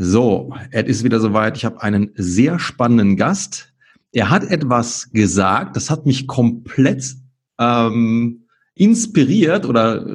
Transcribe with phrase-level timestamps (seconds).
[0.00, 1.56] So, es ist wieder soweit.
[1.56, 3.72] Ich habe einen sehr spannenden Gast.
[4.12, 7.16] Er hat etwas gesagt, das hat mich komplett
[7.58, 8.44] ähm,
[8.76, 10.06] inspiriert oder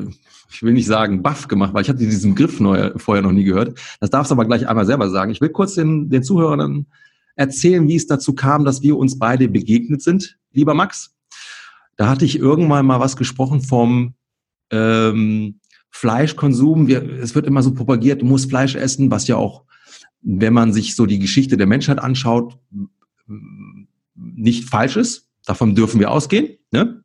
[0.49, 3.43] ich will nicht sagen baff gemacht, weil ich hatte diesen Griff neu, vorher noch nie
[3.43, 3.77] gehört.
[3.99, 5.33] Das darfst du aber gleich einmal selber sagen.
[5.33, 6.85] Ich will kurz den, den Zuhörern
[7.35, 11.13] erzählen, wie es dazu kam, dass wir uns beide begegnet sind, lieber Max.
[11.97, 14.13] Da hatte ich irgendwann mal was gesprochen vom
[14.71, 15.59] ähm,
[15.89, 16.87] Fleischkonsum.
[16.87, 19.65] Wir, es wird immer so propagiert, du musst Fleisch essen, was ja auch
[20.23, 22.57] wenn man sich so die Geschichte der Menschheit anschaut,
[24.15, 25.29] nicht falsch ist.
[25.45, 26.57] Davon dürfen wir ausgehen.
[26.71, 27.03] Ne?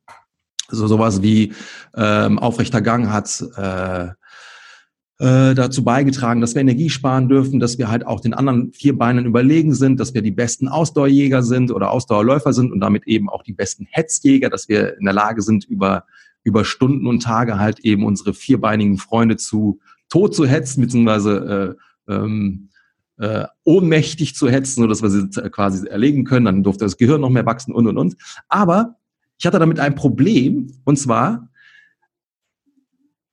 [0.68, 1.52] So sowas wie
[1.96, 4.08] ähm, aufrechter Gang hat äh,
[5.20, 8.96] äh, dazu beigetragen, dass wir Energie sparen dürfen, dass wir halt auch den anderen vier
[8.96, 13.28] Beinen überlegen sind, dass wir die besten Ausdauerjäger sind oder Ausdauerläufer sind und damit eben
[13.28, 16.04] auch die besten Hetzjäger, dass wir in der Lage sind, über,
[16.44, 21.76] über Stunden und Tage halt eben unsere vierbeinigen Freunde zu tot zu hetzen, beziehungsweise
[22.08, 22.68] äh, ähm,
[23.18, 26.46] äh, ohnmächtig zu hetzen, sodass wir sie quasi erlegen können.
[26.46, 28.16] Dann durfte das Gehirn noch mehr wachsen und und und.
[28.48, 28.96] Aber
[29.38, 31.48] ich hatte damit ein Problem und zwar,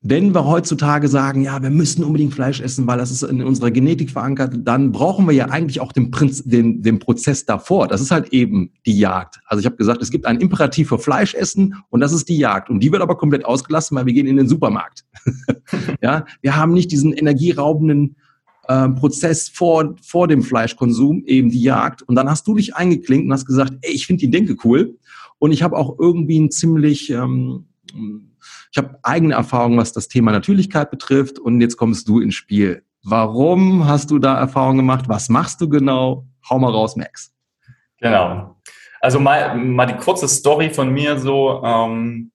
[0.08, 3.72] wenn wir heutzutage sagen, ja, wir müssen unbedingt Fleisch essen, weil das ist in unserer
[3.72, 7.88] Genetik verankert, dann brauchen wir ja eigentlich auch den, Prinz, den, den Prozess davor.
[7.88, 9.40] Das ist halt eben die Jagd.
[9.48, 12.38] Also ich habe gesagt, es gibt ein Imperativ für Fleisch essen und das ist die
[12.38, 12.70] Jagd.
[12.70, 15.06] Und die wird aber komplett ausgelassen, weil wir gehen in den Supermarkt.
[16.02, 18.16] ja, wir haben nicht diesen energieraubenden
[18.68, 22.02] äh, Prozess vor, vor dem Fleischkonsum, eben die Jagd.
[22.04, 24.98] Und dann hast du dich eingeklinkt und hast gesagt, ey, ich finde die Denke cool.
[25.40, 27.68] Und ich habe auch irgendwie ein ziemlich, ähm,
[28.72, 31.40] ich habe eigene Erfahrungen, was das Thema Natürlichkeit betrifft.
[31.40, 32.84] Und jetzt kommst du ins Spiel.
[33.04, 35.06] Warum hast du da Erfahrungen gemacht?
[35.08, 36.26] Was machst du genau?
[36.50, 37.32] Hau mal raus, Max.
[38.00, 38.56] Genau.
[39.00, 41.62] Also mal, mal die kurze Story von mir so.
[41.64, 42.32] Ähm,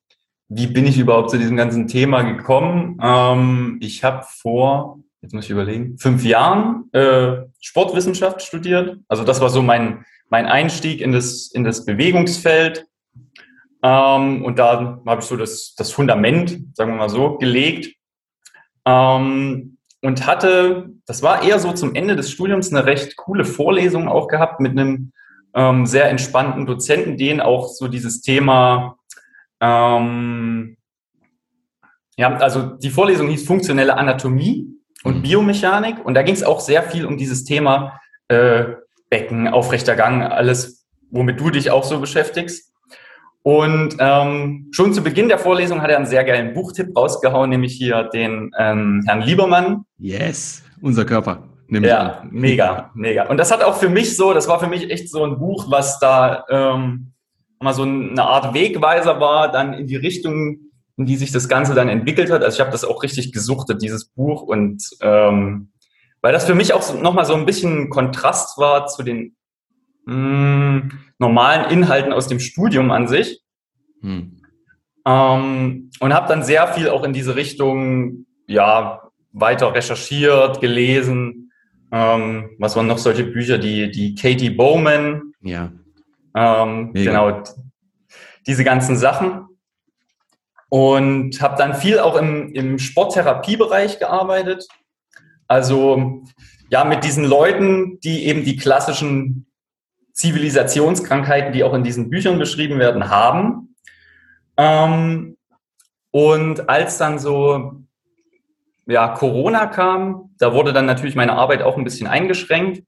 [0.48, 2.98] wie bin ich überhaupt zu diesem ganzen Thema gekommen?
[3.02, 8.98] Ähm, ich habe vor jetzt muss ich überlegen, fünf Jahren äh, Sportwissenschaft studiert.
[9.08, 12.86] Also das war so mein, mein Einstieg in das, in das Bewegungsfeld.
[13.82, 17.94] Ähm, und da habe ich so das, das Fundament, sagen wir mal so, gelegt.
[18.86, 24.08] Ähm, und hatte, das war eher so zum Ende des Studiums, eine recht coole Vorlesung
[24.08, 25.12] auch gehabt mit einem
[25.52, 28.96] ähm, sehr entspannten Dozenten, den auch so dieses Thema,
[29.60, 30.76] ähm,
[32.16, 35.22] ja, also die Vorlesung hieß funktionelle Anatomie und.
[35.22, 36.04] Biomechanik.
[36.04, 38.64] Und da ging es auch sehr viel um dieses Thema äh,
[39.08, 42.72] Becken, aufrechter Gang, alles, womit du dich auch so beschäftigst.
[43.42, 47.74] Und ähm, schon zu Beginn der Vorlesung hat er einen sehr geilen Buchtipp rausgehauen, nämlich
[47.74, 49.84] hier den ähm, Herrn Liebermann.
[49.98, 51.48] Yes, unser Körper.
[51.68, 52.28] Ja, an.
[52.32, 53.26] mega, mega.
[53.28, 55.70] Und das hat auch für mich so, das war für mich echt so ein Buch,
[55.70, 57.12] was da ähm,
[57.60, 60.69] mal so eine Art Wegweiser war, dann in die Richtung
[61.00, 62.42] in die sich das Ganze dann entwickelt hat.
[62.42, 64.42] Also ich habe das auch richtig gesuchtet, dieses Buch.
[64.42, 65.72] Und ähm,
[66.20, 69.34] weil das für mich auch so, nochmal so ein bisschen Kontrast war zu den
[70.04, 73.40] mh, hm, normalen Inhalten aus dem Studium an sich.
[74.02, 74.42] Hm.
[75.06, 79.00] Ähm, und habe dann sehr viel auch in diese Richtung, ja,
[79.32, 81.50] weiter recherchiert, gelesen.
[81.90, 85.32] Ähm, was waren noch solche Bücher, die, die Katie Bowman.
[85.40, 85.72] Ja.
[86.34, 87.42] Ähm, genau.
[88.46, 89.46] Diese ganzen Sachen
[90.70, 94.66] und habe dann viel auch im, im Sporttherapiebereich gearbeitet.
[95.46, 96.22] Also
[96.70, 99.46] ja, mit diesen Leuten, die eben die klassischen
[100.14, 103.74] Zivilisationskrankheiten, die auch in diesen Büchern beschrieben werden, haben.
[104.56, 105.36] Ähm,
[106.12, 107.82] und als dann so
[108.86, 112.84] ja, Corona kam, da wurde dann natürlich meine Arbeit auch ein bisschen eingeschränkt.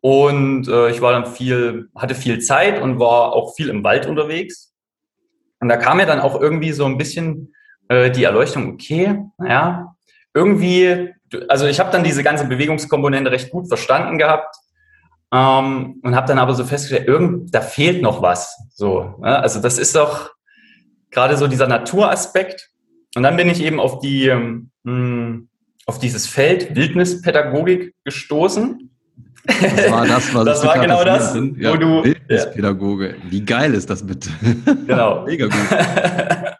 [0.00, 4.06] Und äh, ich war dann viel, hatte viel Zeit und war auch viel im Wald
[4.06, 4.65] unterwegs.
[5.60, 7.54] Und da kam mir dann auch irgendwie so ein bisschen
[7.88, 9.94] äh, die Erleuchtung, okay, naja,
[10.34, 11.14] irgendwie,
[11.48, 14.54] also ich habe dann diese ganze Bewegungskomponente recht gut verstanden gehabt
[15.32, 18.56] ähm, und habe dann aber so festgestellt, irgend, da fehlt noch was.
[18.74, 19.40] So, ja?
[19.40, 20.30] also das ist doch
[21.10, 22.70] gerade so dieser Naturaspekt.
[23.14, 25.48] Und dann bin ich eben auf die, ähm,
[25.86, 28.95] auf dieses Feld Wildnispädagogik gestoßen.
[29.46, 31.58] Das war das, was das war genau das, sind.
[31.58, 33.08] Ja, wo du Bildnispädagoge.
[33.08, 33.14] Ja.
[33.28, 34.30] Wie geil ist das bitte?
[34.86, 35.24] Genau.
[35.26, 35.54] Mega gut.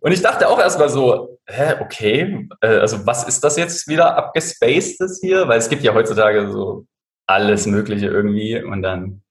[0.00, 4.16] Und ich dachte auch erstmal so, hä, okay, äh, also was ist das jetzt wieder
[4.16, 5.48] abgespacedes hier?
[5.48, 6.86] Weil es gibt ja heutzutage so
[7.26, 9.22] alles Mögliche irgendwie und dann.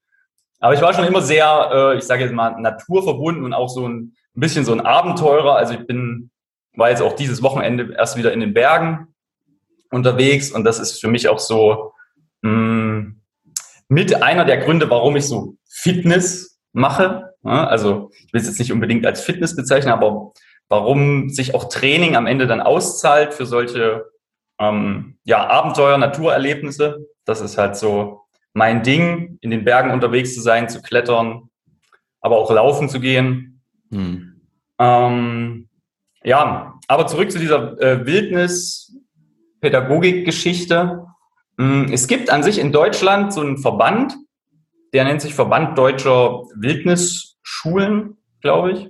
[0.59, 3.87] Aber ich war schon immer sehr, äh, ich sage jetzt mal, naturverbunden und auch so
[3.87, 5.57] ein, bisschen so ein Abenteurer.
[5.57, 6.31] Also ich bin,
[6.75, 9.13] war jetzt auch dieses Wochenende erst wieder in den Bergen
[9.91, 11.92] unterwegs und das ist für mich auch so,
[12.43, 13.15] Mm,
[13.87, 17.33] mit einer der Gründe, warum ich so Fitness mache.
[17.43, 20.33] Also ich will es jetzt nicht unbedingt als Fitness bezeichnen, aber
[20.69, 24.05] warum sich auch Training am Ende dann auszahlt für solche
[24.59, 27.07] ähm, ja, Abenteuer, Naturerlebnisse.
[27.25, 28.21] Das ist halt so
[28.53, 31.49] mein Ding, in den Bergen unterwegs zu sein, zu klettern,
[32.21, 33.61] aber auch laufen zu gehen.
[33.91, 34.41] Hm.
[34.79, 35.69] Ähm,
[36.23, 41.05] ja, aber zurück zu dieser äh, Wildnis-Pädagogik-Geschichte.
[41.57, 44.15] Hm, es gibt an sich in Deutschland so einen Verband,
[44.93, 48.89] der nennt sich Verband Deutscher Wildnisschulen, glaube ich.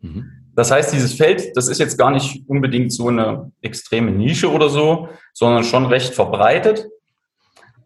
[0.00, 0.30] Mhm.
[0.54, 4.68] Das heißt, dieses Feld, das ist jetzt gar nicht unbedingt so eine extreme Nische oder
[4.68, 6.86] so, sondern schon recht verbreitet.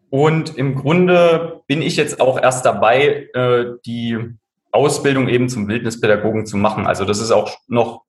[0.09, 4.17] Und im Grunde bin ich jetzt auch erst dabei, äh, die
[4.71, 6.85] Ausbildung eben zum Wildnispädagogen zu machen.
[6.85, 8.03] Also das ist auch noch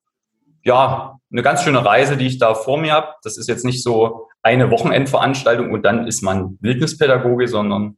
[0.62, 3.14] ja eine ganz schöne Reise, die ich da vor mir habe.
[3.22, 7.96] Das ist jetzt nicht so eine Wochenendveranstaltung und dann ist man Wildnispädagoge, sondern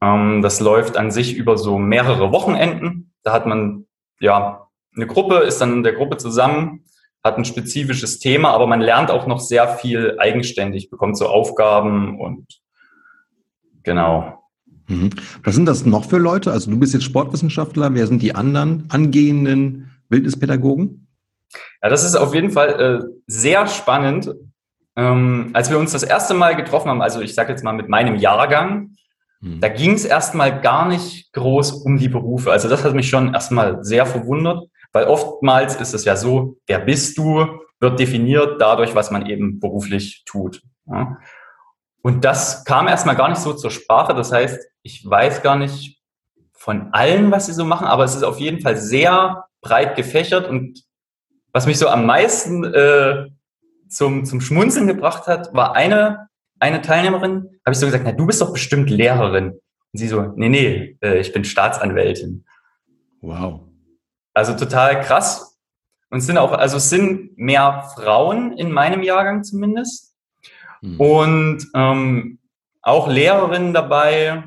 [0.00, 3.12] ähm, das läuft an sich über so mehrere Wochenenden.
[3.22, 3.86] Da hat man
[4.20, 6.84] ja eine Gruppe, ist dann in der Gruppe zusammen,
[7.22, 12.20] hat ein spezifisches Thema, aber man lernt auch noch sehr viel eigenständig, bekommt so Aufgaben
[12.20, 12.46] und
[13.82, 14.42] genau.
[14.88, 15.10] Mhm.
[15.42, 16.52] Was sind das noch für Leute?
[16.52, 21.08] Also du bist jetzt Sportwissenschaftler, wer sind die anderen angehenden Wildnispädagogen?
[21.82, 24.32] Ja, das ist auf jeden Fall äh, sehr spannend.
[24.96, 27.88] Ähm, als wir uns das erste Mal getroffen haben, also ich sage jetzt mal mit
[27.88, 28.96] meinem Jahrgang,
[29.40, 29.60] mhm.
[29.60, 32.50] da ging es erstmal gar nicht groß um die Berufe.
[32.50, 36.78] Also das hat mich schon erstmal sehr verwundert, weil oftmals ist es ja so, wer
[36.78, 37.46] bist du,
[37.78, 40.62] wird definiert dadurch, was man eben beruflich tut.
[40.86, 41.18] Ja.
[42.00, 44.14] Und das kam erstmal gar nicht so zur Sprache.
[44.14, 46.00] Das heißt, ich weiß gar nicht
[46.52, 50.48] von allen, was sie so machen, aber es ist auf jeden Fall sehr breit gefächert
[50.48, 50.82] und
[51.52, 53.26] was mich so am meisten äh,
[53.88, 56.28] zum, zum Schmunzeln gebracht hat, war eine,
[56.58, 59.50] eine Teilnehmerin, habe ich so gesagt, na, du bist doch bestimmt Lehrerin.
[59.52, 59.60] Und
[59.92, 62.44] sie so, nee, nee, äh, ich bin Staatsanwältin.
[63.20, 63.60] Wow.
[64.34, 65.58] Also total krass.
[66.10, 70.14] Und es sind auch, also es sind mehr Frauen in meinem Jahrgang zumindest.
[70.80, 71.00] Mhm.
[71.00, 72.38] Und ähm,
[72.82, 74.44] auch Lehrerinnen dabei,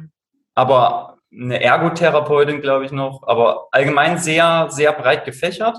[0.56, 5.78] aber eine Ergotherapeutin, glaube ich, noch, aber allgemein sehr, sehr breit gefächert.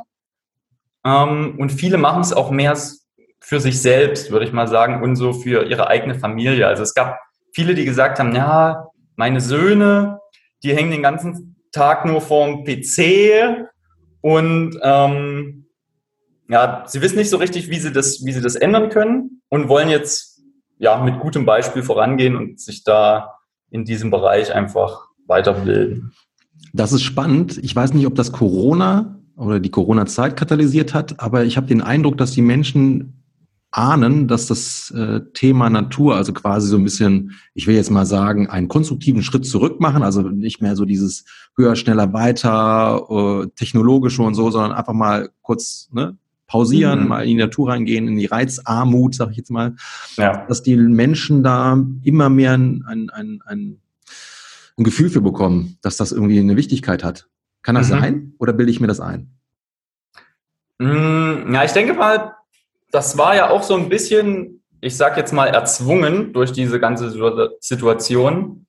[1.05, 2.77] Ähm, und viele machen es auch mehr
[3.41, 6.67] für sich selbst, würde ich mal sagen, und so für ihre eigene Familie.
[6.67, 7.19] Also es gab
[7.53, 10.21] viele, die gesagt haben, ja, meine Söhne,
[10.63, 13.67] die hängen den ganzen Tag nur vorm PC
[14.21, 15.67] und ähm,
[16.49, 19.69] ja, sie wissen nicht so richtig, wie sie das, wie sie das ändern können und
[19.69, 20.43] wollen jetzt
[20.79, 23.37] ja mit gutem Beispiel vorangehen und sich da
[23.71, 26.13] in diesem Bereich einfach weiterbilden.
[26.73, 27.59] Das ist spannend.
[27.63, 31.83] Ich weiß nicht, ob das Corona oder die Corona-Zeit katalysiert hat, aber ich habe den
[31.83, 33.20] Eindruck, dass die Menschen
[33.71, 38.07] ahnen, dass das äh, Thema Natur, also quasi so ein bisschen, ich will jetzt mal
[38.07, 41.25] sagen, einen konstruktiven Schritt zurück machen, also nicht mehr so dieses
[41.57, 46.17] höher, schneller, weiter, äh, technologische und so, sondern einfach mal kurz ne,
[46.49, 47.09] pausieren, mhm.
[47.09, 49.77] mal in die Natur reingehen, in die Reizarmut, sag ich jetzt mal,
[50.17, 50.45] ja.
[50.47, 53.81] dass die Menschen da immer mehr ein, ein, ein, ein,
[54.83, 57.29] Gefühl für bekommen, dass das irgendwie eine Wichtigkeit hat.
[57.61, 58.01] Kann das mhm.
[58.01, 59.31] sein oder bilde ich mir das ein?
[60.79, 62.33] Mm, ja, ich denke mal,
[62.91, 67.11] das war ja auch so ein bisschen, ich sag jetzt mal, erzwungen durch diese ganze
[67.61, 68.67] Situation,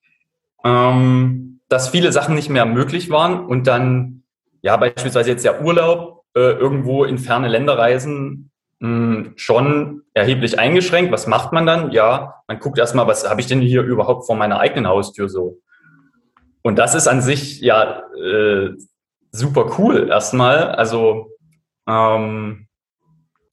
[0.64, 4.24] ähm, dass viele Sachen nicht mehr möglich waren und dann,
[4.62, 11.12] ja, beispielsweise jetzt der Urlaub äh, irgendwo in ferne Länder reisen, hm, schon erheblich eingeschränkt.
[11.12, 11.92] Was macht man dann?
[11.92, 15.60] Ja, man guckt erstmal, was habe ich denn hier überhaupt vor meiner eigenen Haustür so?
[16.64, 18.72] Und das ist an sich ja äh,
[19.32, 20.72] super cool erstmal.
[20.72, 21.32] Also
[21.88, 22.68] ähm,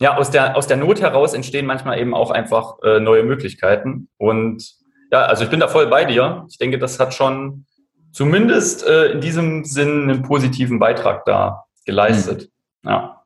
[0.01, 4.09] ja, aus der, aus der Not heraus entstehen manchmal eben auch einfach äh, neue Möglichkeiten.
[4.17, 4.75] Und
[5.11, 6.47] ja, also ich bin da voll bei dir.
[6.49, 7.67] Ich denke, das hat schon
[8.13, 12.49] zumindest äh, in diesem Sinn einen positiven Beitrag da geleistet.
[12.83, 12.91] Mhm.
[12.91, 13.23] Ja.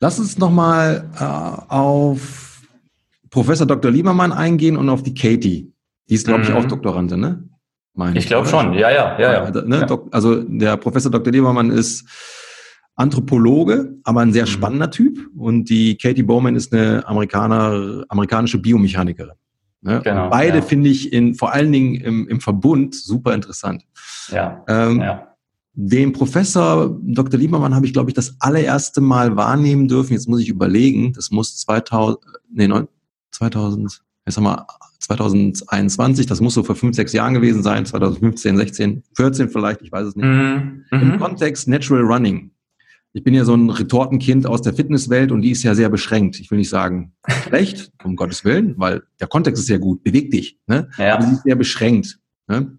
[0.00, 2.60] Lass uns nochmal äh, auf
[3.30, 3.90] Professor Dr.
[3.90, 5.72] Liebermann eingehen und auf die Katie.
[6.08, 6.56] Die ist, glaube ich, mhm.
[6.56, 7.48] auch Doktorandin, ne?
[7.94, 9.32] Meine ich glaube schon, ja, ja, ja.
[9.44, 9.50] ja.
[9.50, 9.86] Ne?
[9.88, 9.98] ja.
[10.10, 11.32] Also der Professor Dr.
[11.32, 12.06] Liebermann ist
[12.94, 14.50] Anthropologe, aber ein sehr mhm.
[14.50, 15.18] spannender Typ.
[15.36, 19.34] Und die Katie Bowman ist eine Amerikaner, amerikanische Biomechanikerin.
[19.80, 20.00] Ne?
[20.04, 20.62] Genau, beide ja.
[20.62, 23.82] finde ich in, vor allen Dingen im, im Verbund super interessant.
[24.28, 25.28] Ja, ähm, ja.
[25.74, 27.40] Den Professor Dr.
[27.40, 30.12] Liebermann habe ich, glaube ich, das allererste Mal wahrnehmen dürfen.
[30.12, 31.14] Jetzt muss ich überlegen.
[31.14, 32.18] Das muss 2000,
[32.52, 32.68] nee,
[33.30, 34.66] 2000, jetzt haben wir
[35.00, 39.90] 2021, das muss so vor fünf, sechs Jahren gewesen sein, 2015, 16, 14 vielleicht, ich
[39.90, 40.24] weiß es nicht.
[40.24, 40.84] Mhm.
[40.92, 41.18] Im mhm.
[41.18, 42.52] Kontext Natural Running
[43.14, 46.40] ich bin ja so ein Retortenkind aus der Fitnesswelt und die ist ja sehr beschränkt.
[46.40, 47.12] Ich will nicht sagen
[47.46, 50.58] schlecht, um Gottes Willen, weil der Kontext ist sehr gut, beweg dich.
[50.66, 50.88] Ne?
[50.96, 51.14] Ja.
[51.14, 52.18] Aber sie ist sehr beschränkt.
[52.48, 52.78] Ne?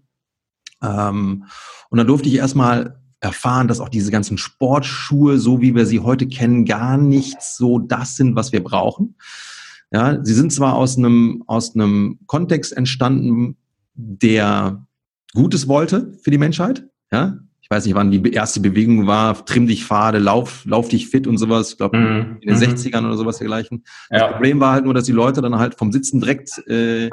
[0.82, 1.44] Ähm,
[1.90, 6.00] und dann durfte ich erstmal erfahren, dass auch diese ganzen Sportschuhe, so wie wir sie
[6.00, 9.16] heute kennen, gar nicht so das sind, was wir brauchen.
[9.90, 13.56] Ja, sie sind zwar aus einem, aus einem Kontext entstanden,
[13.94, 14.84] der
[15.34, 19.66] Gutes wollte für die Menschheit, ja, ich weiß nicht, wann die erste Bewegung war, trimm
[19.66, 22.62] dich Pfade, lauf, lauf dich fit und sowas, ich glaube mm, in den mm.
[22.62, 23.84] 60ern oder sowas dergleichen.
[24.10, 24.32] Das ja.
[24.32, 27.08] Problem war halt nur, dass die Leute dann halt vom Sitzen direkt äh,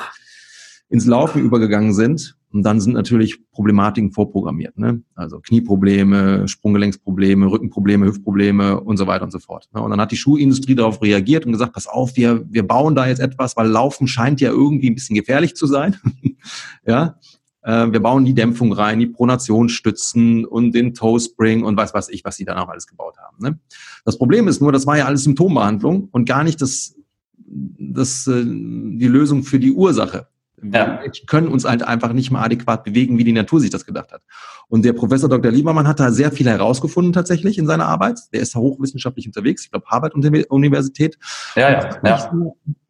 [0.89, 2.35] ins Laufen übergegangen sind.
[2.51, 4.77] Und dann sind natürlich Problematiken vorprogrammiert.
[4.77, 5.01] Ne?
[5.15, 9.69] Also Knieprobleme, Sprunggelenksprobleme, Rückenprobleme, Hüftprobleme und so weiter und so fort.
[9.73, 9.81] Ne?
[9.81, 13.07] Und dann hat die Schuhindustrie darauf reagiert und gesagt, pass auf, wir, wir bauen da
[13.07, 15.95] jetzt etwas, weil Laufen scheint ja irgendwie ein bisschen gefährlich zu sein.
[16.85, 17.15] ja,
[17.63, 22.25] wir bauen die Dämpfung rein, die Pronationsstützen und den Toe Spring und was weiß ich,
[22.25, 23.37] was sie dann auch alles gebaut haben.
[23.39, 23.59] Ne?
[24.03, 26.95] Das Problem ist nur, das war ja alles Symptombehandlung und gar nicht das,
[27.37, 30.27] das, äh, die Lösung für die Ursache.
[30.61, 34.11] Wir können uns halt einfach nicht mehr adäquat bewegen, wie die Natur sich das gedacht
[34.11, 34.21] hat.
[34.67, 35.51] Und der Professor Dr.
[35.51, 38.19] Liebermann hat da sehr viel herausgefunden tatsächlich in seiner Arbeit.
[38.31, 41.17] Der ist hochwissenschaftlich unterwegs, ich glaube Harvard-Universität.
[41.55, 42.31] Ja, ja, ja.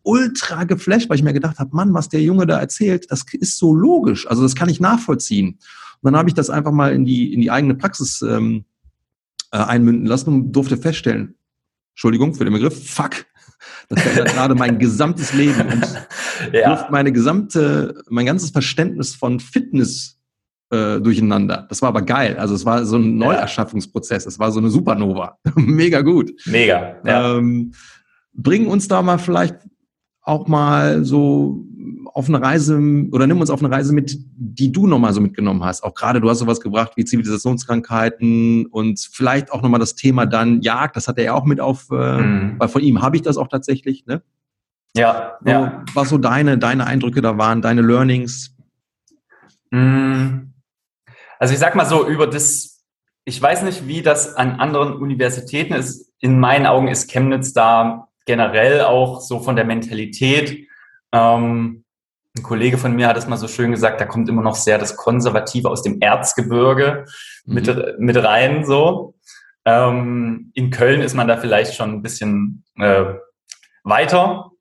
[0.03, 3.57] Ultra geflasht, weil ich mir gedacht habe, Mann, was der Junge da erzählt, das ist
[3.57, 4.27] so logisch.
[4.27, 5.59] Also das kann ich nachvollziehen.
[6.01, 8.65] Und dann habe ich das einfach mal in die, in die eigene Praxis ähm,
[9.51, 11.35] äh, einmünden lassen und durfte feststellen,
[11.93, 13.25] Entschuldigung für den Begriff, fuck,
[13.91, 16.07] das verändert gerade mein gesamtes Leben und
[16.53, 16.87] ja.
[16.89, 20.17] meine gesamte, mein ganzes Verständnis von Fitness
[20.71, 21.65] äh, durcheinander.
[21.67, 22.37] Das war aber geil.
[22.37, 24.25] Also es war so ein Neuerschaffungsprozess.
[24.25, 25.37] Es war so eine Supernova.
[25.55, 26.31] Mega gut.
[26.45, 26.95] Mega.
[27.05, 27.37] Ja.
[27.37, 27.73] Ähm,
[28.33, 29.57] bringen uns da mal vielleicht
[30.21, 31.65] auch mal so
[32.13, 32.75] auf eine Reise
[33.11, 35.83] oder nimm uns auf eine Reise mit, die du nochmal so mitgenommen hast.
[35.83, 40.61] Auch gerade du hast sowas gebracht wie Zivilisationskrankheiten und vielleicht auch nochmal das Thema dann
[40.61, 42.55] Jagd, das hat er ja auch mit auf, äh, mhm.
[42.57, 44.21] weil von ihm habe ich das auch tatsächlich, ne?
[44.95, 45.83] Ja, so, ja.
[45.93, 48.55] Was so deine, deine Eindrücke da waren, deine Learnings?
[49.71, 50.53] Mhm.
[51.39, 52.83] Also ich sag mal so, über das,
[53.25, 56.11] ich weiß nicht, wie das an anderen Universitäten ist.
[56.19, 60.67] In meinen Augen ist Chemnitz da generell auch so von der Mentalität
[61.11, 61.83] ähm,
[62.37, 64.77] ein Kollege von mir hat es mal so schön gesagt, da kommt immer noch sehr
[64.77, 67.05] das Konservative aus dem Erzgebirge
[67.45, 67.53] mhm.
[67.53, 69.15] mit, mit rein, so.
[69.65, 73.13] Ähm, in Köln ist man da vielleicht schon ein bisschen äh,
[73.83, 74.51] weiter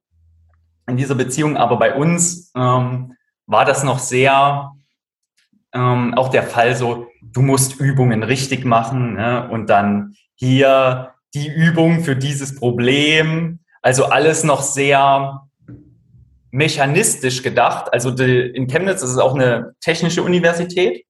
[0.86, 3.14] in dieser Beziehung, aber bei uns ähm,
[3.46, 4.72] war das noch sehr
[5.72, 9.48] ähm, auch der Fall so, du musst Übungen richtig machen ne?
[9.50, 15.42] und dann hier die Übung für dieses Problem, also alles noch sehr
[16.50, 17.92] mechanistisch gedacht.
[17.92, 21.04] Also die, in Chemnitz ist es auch eine technische Universität.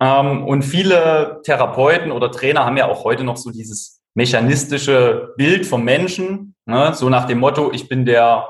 [0.00, 5.66] Ähm, und viele Therapeuten oder Trainer haben ja auch heute noch so dieses mechanistische Bild
[5.66, 6.92] vom Menschen, ne?
[6.94, 8.48] so nach dem Motto, ich bin der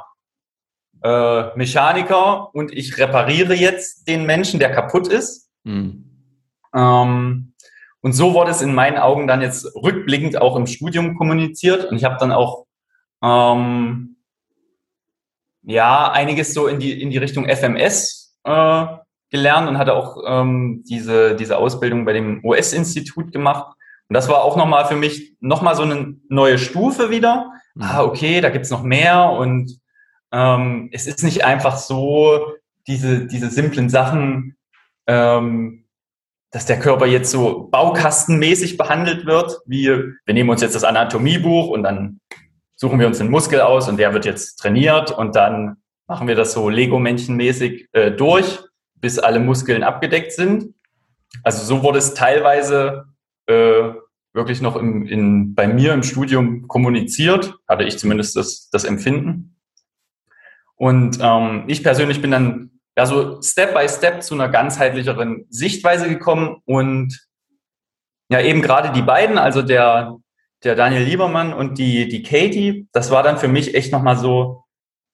[1.03, 5.51] äh, Mechaniker und ich repariere jetzt den Menschen, der kaputt ist.
[5.65, 6.05] Mhm.
[6.75, 7.55] Ähm,
[8.01, 11.87] und so wurde es in meinen Augen dann jetzt rückblickend auch im Studium kommuniziert.
[11.87, 12.67] Und ich habe dann auch
[13.23, 14.16] ähm,
[15.67, 18.87] ja, einiges so in die, in die Richtung FMS äh,
[19.31, 23.75] gelernt und hatte auch ähm, diese, diese Ausbildung bei dem US-Institut gemacht.
[24.09, 27.51] Und das war auch nochmal für mich nochmal so eine neue Stufe wieder.
[27.75, 27.83] Mhm.
[27.83, 29.79] Ah, okay, da gibt's noch mehr und
[30.33, 32.55] ähm, es ist nicht einfach so,
[32.87, 34.57] diese, diese simplen Sachen,
[35.09, 35.87] ähm,
[36.53, 41.69] dass der Körper jetzt so baukastenmäßig behandelt wird, wie wir nehmen uns jetzt das Anatomiebuch
[41.69, 42.21] und dann
[42.77, 46.37] suchen wir uns einen Muskel aus und der wird jetzt trainiert und dann machen wir
[46.37, 48.61] das so Lego-Männchen-mäßig äh, durch,
[48.95, 50.75] bis alle Muskeln abgedeckt sind.
[51.43, 53.07] Also so wurde es teilweise
[53.47, 53.91] äh,
[54.33, 59.57] wirklich noch im, in, bei mir im Studium kommuniziert, hatte ich zumindest das, das Empfinden.
[60.77, 66.09] Und ähm, ich persönlich bin dann ja so Step by Step zu einer ganzheitlicheren Sichtweise
[66.09, 67.27] gekommen und
[68.29, 70.17] ja eben gerade die beiden, also der
[70.65, 74.65] der Daniel Liebermann und die, die Katie, das war dann für mich echt nochmal so,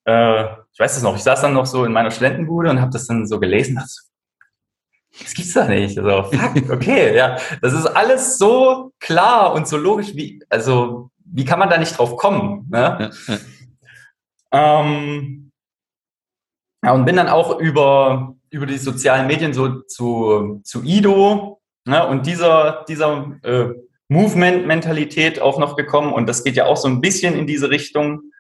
[0.05, 2.93] äh, ich weiß das noch, ich saß dann noch so in meiner Studentenbude und habe
[2.93, 3.91] das dann so gelesen, dachte,
[5.21, 5.99] das gibt's da nicht.
[5.99, 7.37] Also, fuck, okay, ja.
[7.61, 11.97] Das ist alles so klar und so logisch, wie, also, wie kann man da nicht
[11.97, 12.67] drauf kommen?
[12.71, 13.11] Ne?
[13.29, 14.81] Ja, ja.
[14.81, 15.51] Ähm,
[16.85, 22.07] ja, und bin dann auch über, über die sozialen Medien so zu, zu Ido, ne?
[22.07, 23.71] und dieser, dieser äh,
[24.13, 28.33] Movement-Mentalität auch noch gekommen und das geht ja auch so ein bisschen in diese Richtung.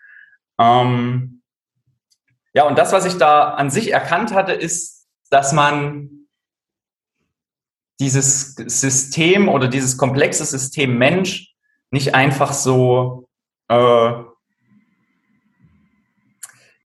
[0.58, 1.42] Ähm,
[2.54, 6.28] ja, und das, was ich da an sich erkannt hatte, ist, dass man
[7.98, 11.54] dieses System oder dieses komplexe System Mensch
[11.90, 13.28] nicht einfach so
[13.68, 14.12] äh,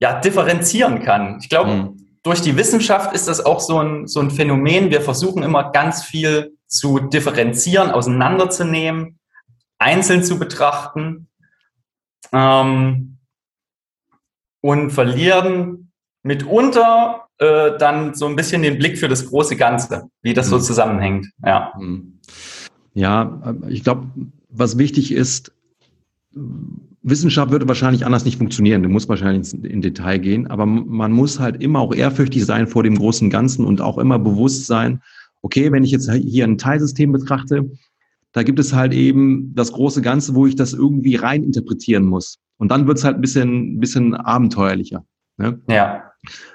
[0.00, 1.38] ja, differenzieren kann.
[1.40, 2.18] Ich glaube, mhm.
[2.22, 4.90] durch die Wissenschaft ist das auch so ein, so ein Phänomen.
[4.90, 9.18] Wir versuchen immer ganz viel zu differenzieren, auseinanderzunehmen,
[9.78, 11.28] einzeln zu betrachten.
[12.32, 13.18] Ähm,
[14.60, 20.34] und verlieren mitunter äh, dann so ein bisschen den Blick für das große Ganze, wie
[20.34, 20.50] das mhm.
[20.50, 21.28] so zusammenhängt.
[21.44, 22.18] Ja, mhm.
[22.94, 24.08] ja ich glaube,
[24.48, 25.52] was wichtig ist,
[27.02, 28.82] Wissenschaft würde wahrscheinlich anders nicht funktionieren.
[28.82, 32.82] Du musst wahrscheinlich in Detail gehen, aber man muss halt immer auch ehrfürchtig sein vor
[32.82, 35.00] dem großen Ganzen und auch immer bewusst sein,
[35.42, 37.70] okay, wenn ich jetzt hier ein Teilsystem betrachte,
[38.32, 42.38] da gibt es halt eben das große Ganze, wo ich das irgendwie rein interpretieren muss.
[42.58, 45.04] Und dann wird es halt ein bisschen, bisschen abenteuerlicher.
[45.38, 45.60] Ne?
[45.68, 46.02] Ja.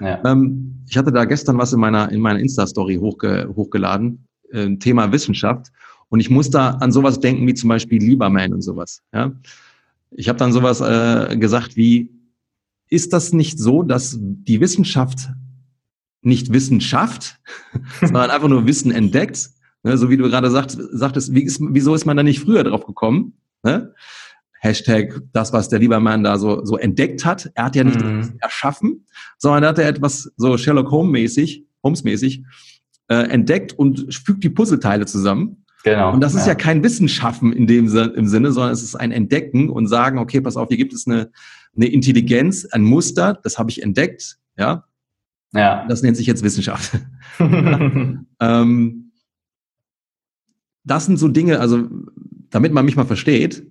[0.00, 0.22] ja.
[0.24, 5.10] Ähm, ich hatte da gestern was in meiner, in meiner Insta-Story hochge, hochgeladen, äh, Thema
[5.10, 5.68] Wissenschaft.
[6.10, 9.02] Und ich muss da an sowas denken wie zum Beispiel Lieberman und sowas.
[9.12, 9.32] Ja?
[10.10, 12.10] Ich habe dann sowas äh, gesagt wie,
[12.90, 15.30] ist das nicht so, dass die Wissenschaft
[16.24, 17.38] nicht Wissenschaft,
[18.00, 19.50] sondern einfach nur Wissen entdeckt?
[19.82, 19.98] Ne?
[19.98, 22.86] So wie du gerade sagt, sagtest, wie ist, wieso ist man da nicht früher drauf
[22.86, 23.34] gekommen?
[23.62, 23.94] Ne?
[24.60, 27.50] Hashtag das, was der Liebermann da so, so entdeckt hat.
[27.54, 28.38] Er hat ja nicht mhm.
[28.40, 29.06] erschaffen,
[29.38, 32.44] sondern er hat ja etwas so Sherlock Holmes-mäßig, Holmes-mäßig
[33.08, 36.14] äh, entdeckt und fügt die Puzzleteile zusammen Genau.
[36.14, 39.12] Und das ist ja, ja kein Wissenschaffen in dem im Sinne, sondern es ist ein
[39.12, 41.30] Entdecken und sagen, okay, pass auf, hier gibt es eine,
[41.76, 44.84] eine Intelligenz, ein Muster, das habe ich entdeckt, ja.
[45.54, 45.86] Ja.
[45.88, 46.98] Das nennt sich jetzt Wissenschaft.
[47.38, 49.12] ähm,
[50.84, 51.88] das sind so Dinge, also
[52.50, 53.66] damit man mich mal versteht,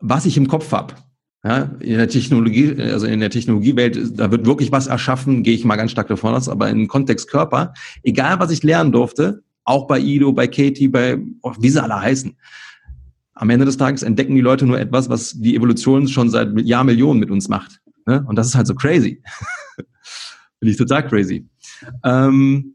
[0.00, 0.94] was ich im Kopf habe.
[1.42, 5.66] Ja, in der Technologie, also in der Technologiewelt, da wird wirklich was erschaffen, gehe ich
[5.66, 9.86] mal ganz stark davon aus, aber im Kontext Körper, egal was ich lernen durfte, auch
[9.86, 12.34] bei Ido, bei Katie, bei, oh, wie sie alle heißen.
[13.34, 17.20] Am Ende des Tages entdecken die Leute nur etwas, was die Evolution schon seit Jahrmillionen
[17.20, 17.80] mit uns macht.
[18.06, 18.24] Ne?
[18.26, 19.22] Und das ist halt so crazy.
[20.64, 21.46] Finde ich total crazy.
[22.04, 22.74] Ähm,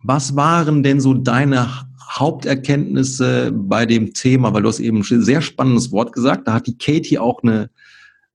[0.00, 1.68] was waren denn so deine
[2.08, 4.54] Haupterkenntnisse bei dem Thema?
[4.54, 6.46] Weil du hast eben ein sehr spannendes Wort gesagt.
[6.46, 7.68] Da hat die Katie auch eine,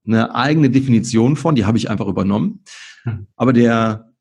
[0.05, 2.65] eine eigene Definition von, die habe ich einfach übernommen.
[3.03, 3.27] Hm.
[3.37, 4.11] Aber der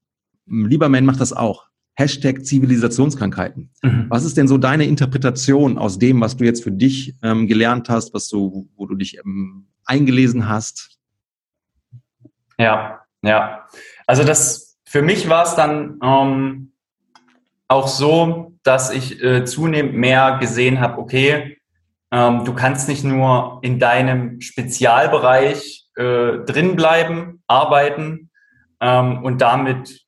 [0.46, 1.66] Lieberman macht das auch.
[1.94, 3.70] Hashtag Zivilisationskrankheiten.
[3.82, 4.06] Mhm.
[4.08, 7.88] Was ist denn so deine Interpretation aus dem, was du jetzt für dich ähm, gelernt
[7.88, 10.96] hast, was du, wo du dich ähm, eingelesen hast?
[12.56, 13.66] Ja, ja.
[14.06, 16.72] Also das für mich war es dann ähm,
[17.68, 21.58] auch so, dass ich äh, zunehmend mehr gesehen habe, okay,
[22.10, 26.76] ähm, du kannst nicht nur in deinem Spezialbereich äh, drin
[27.46, 28.30] arbeiten
[28.80, 30.02] ähm, und damit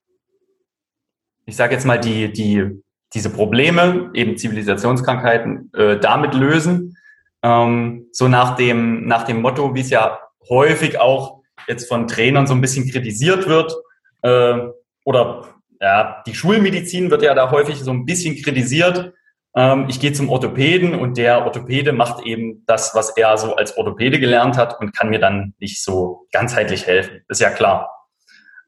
[1.47, 6.97] ich sage jetzt mal, die, die, diese Probleme, eben Zivilisationskrankheiten, äh, damit lösen.
[7.43, 12.47] Ähm, so nach dem, nach dem Motto, wie es ja häufig auch jetzt von Trainern
[12.47, 13.75] so ein bisschen kritisiert wird,
[14.23, 14.69] äh,
[15.05, 15.45] oder
[15.81, 19.13] ja, die Schulmedizin wird ja da häufig so ein bisschen kritisiert.
[19.55, 23.77] Ähm, ich gehe zum Orthopäden und der Orthopäde macht eben das, was er so als
[23.77, 27.21] Orthopäde gelernt hat und kann mir dann nicht so ganzheitlich helfen.
[27.29, 27.91] Ist ja klar.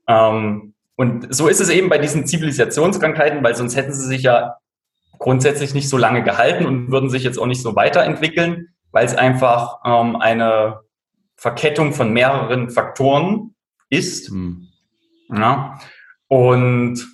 [0.06, 4.56] Ähm, und so ist es eben bei diesen Zivilisationskrankheiten, weil sonst hätten sie sich ja
[5.18, 9.14] grundsätzlich nicht so lange gehalten und würden sich jetzt auch nicht so weiterentwickeln, weil es
[9.14, 10.80] einfach ähm, eine
[11.36, 13.54] Verkettung von mehreren Faktoren
[13.90, 14.30] ist.
[14.30, 14.68] Mhm.
[15.30, 15.78] Ja.
[16.28, 17.06] Und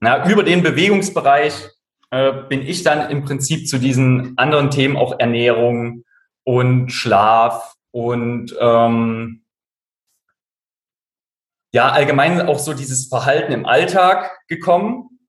[0.00, 1.70] na, über den Bewegungsbereich
[2.10, 6.04] äh, bin ich dann im Prinzip zu diesen anderen Themen auch Ernährung
[6.44, 9.44] und Schlaf und ähm,
[11.72, 15.20] ja, allgemein auch so dieses Verhalten im Alltag gekommen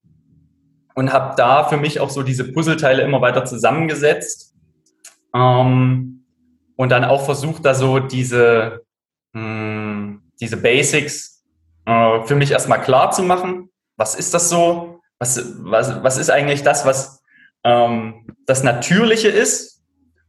[0.95, 4.53] und habe da für mich auch so diese Puzzleteile immer weiter zusammengesetzt
[5.33, 6.22] ähm,
[6.75, 8.81] und dann auch versucht, da so diese,
[9.33, 11.43] mh, hm, diese Basics
[11.85, 13.69] äh, für mich erstmal klar zu machen.
[13.97, 15.01] Was ist das so?
[15.19, 17.21] Was, was, was ist eigentlich das, was
[17.63, 19.73] ähm, das Natürliche ist?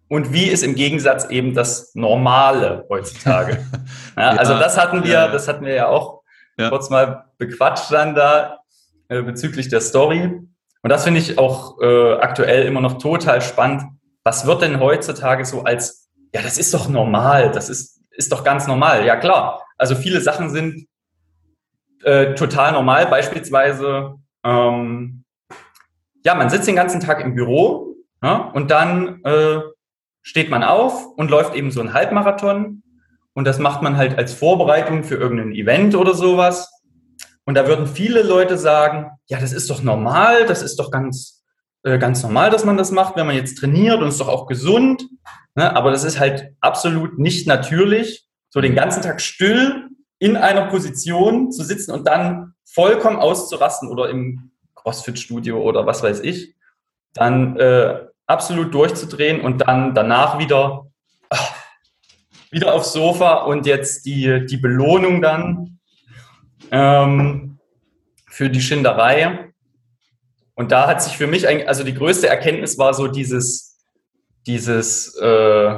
[0.08, 3.64] Und wie ist im Gegensatz eben das Normale heutzutage?
[4.16, 5.28] Ja, ja, also das hatten wir, ja.
[5.28, 6.22] das hatten wir ja auch
[6.68, 8.58] kurz mal bequatscht dann da
[9.08, 10.22] äh, bezüglich der Story.
[10.82, 13.84] Und das finde ich auch äh, aktuell immer noch total spannend.
[14.22, 16.03] Was wird denn heutzutage so als,
[16.34, 19.06] ja, das ist doch normal, das ist, ist doch ganz normal.
[19.06, 19.62] Ja, klar.
[19.78, 20.88] Also viele Sachen sind
[22.02, 23.06] äh, total normal.
[23.06, 25.24] Beispielsweise, ähm,
[26.24, 29.60] ja, man sitzt den ganzen Tag im Büro ja, und dann äh,
[30.22, 32.82] steht man auf und läuft eben so einen Halbmarathon.
[33.32, 36.68] Und das macht man halt als Vorbereitung für irgendein Event oder sowas.
[37.44, 41.44] Und da würden viele Leute sagen, ja, das ist doch normal, das ist doch ganz,
[41.84, 44.46] äh, ganz normal, dass man das macht, wenn man jetzt trainiert und ist doch auch
[44.46, 45.06] gesund.
[45.54, 45.74] Ne?
[45.74, 49.88] Aber das ist halt absolut nicht natürlich, so den ganzen Tag still
[50.18, 56.20] in einer Position zu sitzen und dann vollkommen auszurasten oder im CrossFit-Studio oder was weiß
[56.20, 56.54] ich,
[57.14, 60.86] dann äh, absolut durchzudrehen und dann danach wieder
[61.30, 61.54] ach,
[62.50, 65.80] wieder aufs Sofa und jetzt die, die Belohnung dann
[66.70, 67.58] ähm,
[68.28, 69.52] für die Schinderei.
[70.54, 73.73] Und da hat sich für mich also die größte Erkenntnis war so dieses,
[74.46, 75.74] dieses, äh,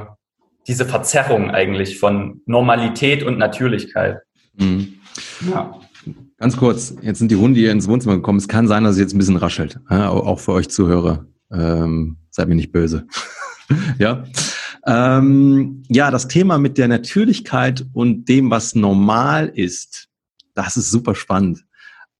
[0.67, 4.19] diese Verzerrung eigentlich von Normalität und Natürlichkeit.
[4.57, 4.95] Mhm.
[5.51, 5.81] Ja.
[6.39, 8.39] Ganz kurz, jetzt sind die Hunde hier ins Wohnzimmer gekommen.
[8.39, 9.81] Es kann sein, dass es jetzt ein bisschen raschelt.
[9.89, 11.27] auch für euch Zuhörer.
[11.51, 13.07] Ähm, seid mir nicht böse.
[13.99, 14.25] ja.
[14.87, 20.09] Ähm, ja, das Thema mit der Natürlichkeit und dem, was normal ist,
[20.55, 21.65] das ist super spannend.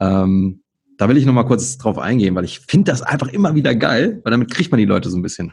[0.01, 0.63] Ähm,
[0.97, 3.75] da will ich noch mal kurz drauf eingehen, weil ich finde das einfach immer wieder
[3.75, 5.53] geil, weil damit kriegt man die Leute so ein bisschen.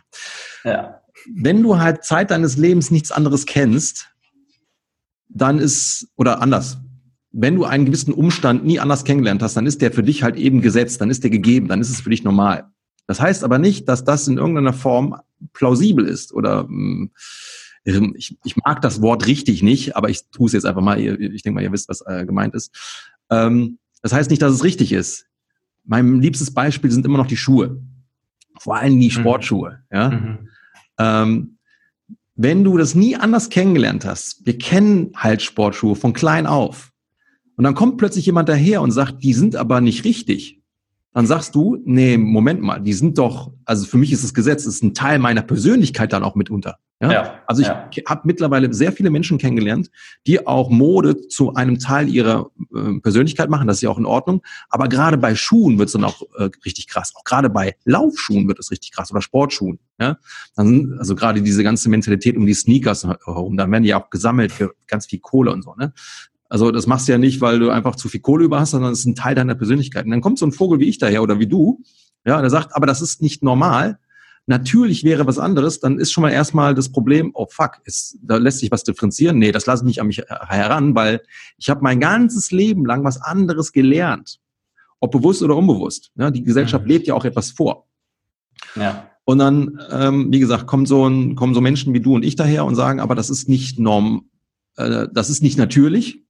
[0.63, 1.01] Ja.
[1.35, 4.09] Wenn du halt Zeit deines Lebens nichts anderes kennst,
[5.29, 6.79] dann ist, oder anders,
[7.31, 10.35] wenn du einen gewissen Umstand nie anders kennengelernt hast, dann ist der für dich halt
[10.35, 12.65] eben gesetzt, dann ist der gegeben, dann ist es für dich normal.
[13.07, 15.15] Das heißt aber nicht, dass das in irgendeiner Form
[15.51, 17.11] plausibel ist oder hm,
[17.85, 20.99] ich, ich mag das Wort richtig nicht, aber ich tue es jetzt einfach mal.
[20.99, 22.71] Ich denke mal, ihr wisst, was äh, gemeint ist.
[23.29, 25.25] Ähm, das heißt nicht, dass es richtig ist.
[25.83, 27.81] Mein liebstes Beispiel sind immer noch die Schuhe.
[28.57, 29.11] Vor allem die mhm.
[29.11, 29.79] Sportschuhe.
[29.89, 29.97] Mhm.
[29.97, 30.09] Ja?
[30.09, 30.49] Mhm.
[30.97, 31.57] Ähm,
[32.35, 36.91] wenn du das nie anders kennengelernt hast, wir kennen halt Sportschuhe von klein auf.
[37.55, 40.63] Und dann kommt plötzlich jemand daher und sagt, die sind aber nicht richtig
[41.13, 44.65] dann sagst du, nee, Moment mal, die sind doch, also für mich ist das Gesetz,
[44.65, 46.79] ist ein Teil meiner Persönlichkeit dann auch mitunter.
[47.03, 47.11] Ja?
[47.11, 47.89] ja also ich ja.
[48.07, 49.91] habe mittlerweile sehr viele Menschen kennengelernt,
[50.25, 53.67] die auch Mode zu einem Teil ihrer äh, Persönlichkeit machen.
[53.67, 54.41] Das ist ja auch in Ordnung.
[54.69, 57.13] Aber gerade bei Schuhen wird es dann auch äh, richtig krass.
[57.15, 59.79] Auch gerade bei Laufschuhen wird es richtig krass oder Sportschuhen.
[59.99, 60.17] Ja?
[60.55, 64.51] Dann, also gerade diese ganze Mentalität um die Sneakers herum, da werden die auch gesammelt
[64.51, 65.75] für ganz viel Kohle und so.
[65.75, 65.93] Ne?
[66.47, 68.93] Also das machst du ja nicht, weil du einfach zu viel Kohle über hast, sondern
[68.93, 70.05] es ist ein Teil deiner Persönlichkeit.
[70.05, 71.81] Und dann kommt so ein Vogel wie ich daher oder wie du,
[72.25, 73.99] ja, der sagt, aber das ist nicht normal.
[74.45, 78.37] Natürlich wäre was anderes, dann ist schon mal erstmal das Problem, oh fuck, ist, da
[78.37, 79.37] lässt sich was differenzieren.
[79.37, 81.21] Nee, das lasse ich nicht an mich heran, weil
[81.57, 84.39] ich habe mein ganzes Leben lang was anderes gelernt.
[84.99, 86.11] Ob bewusst oder unbewusst.
[86.15, 86.91] Ja, die Gesellschaft mhm.
[86.91, 87.87] lebt ja auch etwas vor.
[88.75, 89.09] Ja.
[89.25, 92.35] Und dann, ähm, wie gesagt, kommen so, ein, kommen so Menschen wie du und ich
[92.35, 94.29] daher und sagen, aber das ist nicht norm,
[94.75, 96.25] äh, das ist nicht natürlich,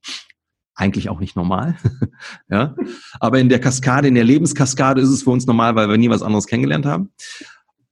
[0.76, 1.76] eigentlich auch nicht normal.
[2.50, 2.76] ja.
[3.18, 6.10] Aber in der Kaskade, in der Lebenskaskade ist es für uns normal, weil wir nie
[6.10, 7.10] was anderes kennengelernt haben.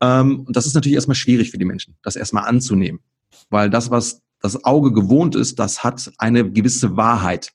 [0.03, 3.01] Ähm, und das ist natürlich erstmal schwierig für die Menschen, das erstmal anzunehmen.
[3.49, 7.53] Weil das, was das Auge gewohnt ist, das hat eine gewisse Wahrheit.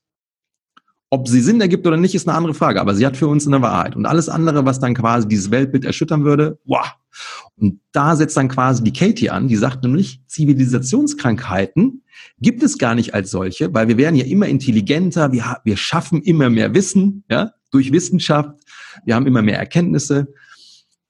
[1.10, 3.47] Ob sie Sinn ergibt oder nicht, ist eine andere Frage, aber sie hat für uns
[3.47, 3.95] eine Wahrheit.
[3.95, 6.86] Und alles andere, was dann quasi dieses Weltbild erschüttern würde, wow.
[7.55, 12.03] Und da setzt dann quasi die Katie an, die sagt nämlich, Zivilisationskrankheiten
[12.39, 16.21] gibt es gar nicht als solche, weil wir werden ja immer intelligenter, wir, wir schaffen
[16.21, 18.51] immer mehr Wissen, ja, durch Wissenschaft,
[19.05, 20.27] wir haben immer mehr Erkenntnisse.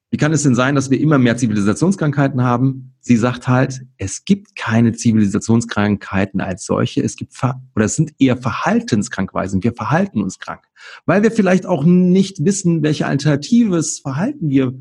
[0.10, 2.93] Wie kann es denn sein, dass wir immer mehr Zivilisationskrankheiten haben?
[3.02, 7.02] Sie sagt halt, es gibt keine Zivilisationskrankheiten als solche.
[7.02, 7.34] Es gibt,
[7.76, 9.63] oder es sind eher Verhaltenskrankweisen.
[9.63, 10.63] Wir verhalten uns krank.
[11.06, 14.74] Weil wir vielleicht auch nicht wissen, welche alternatives Verhalten wir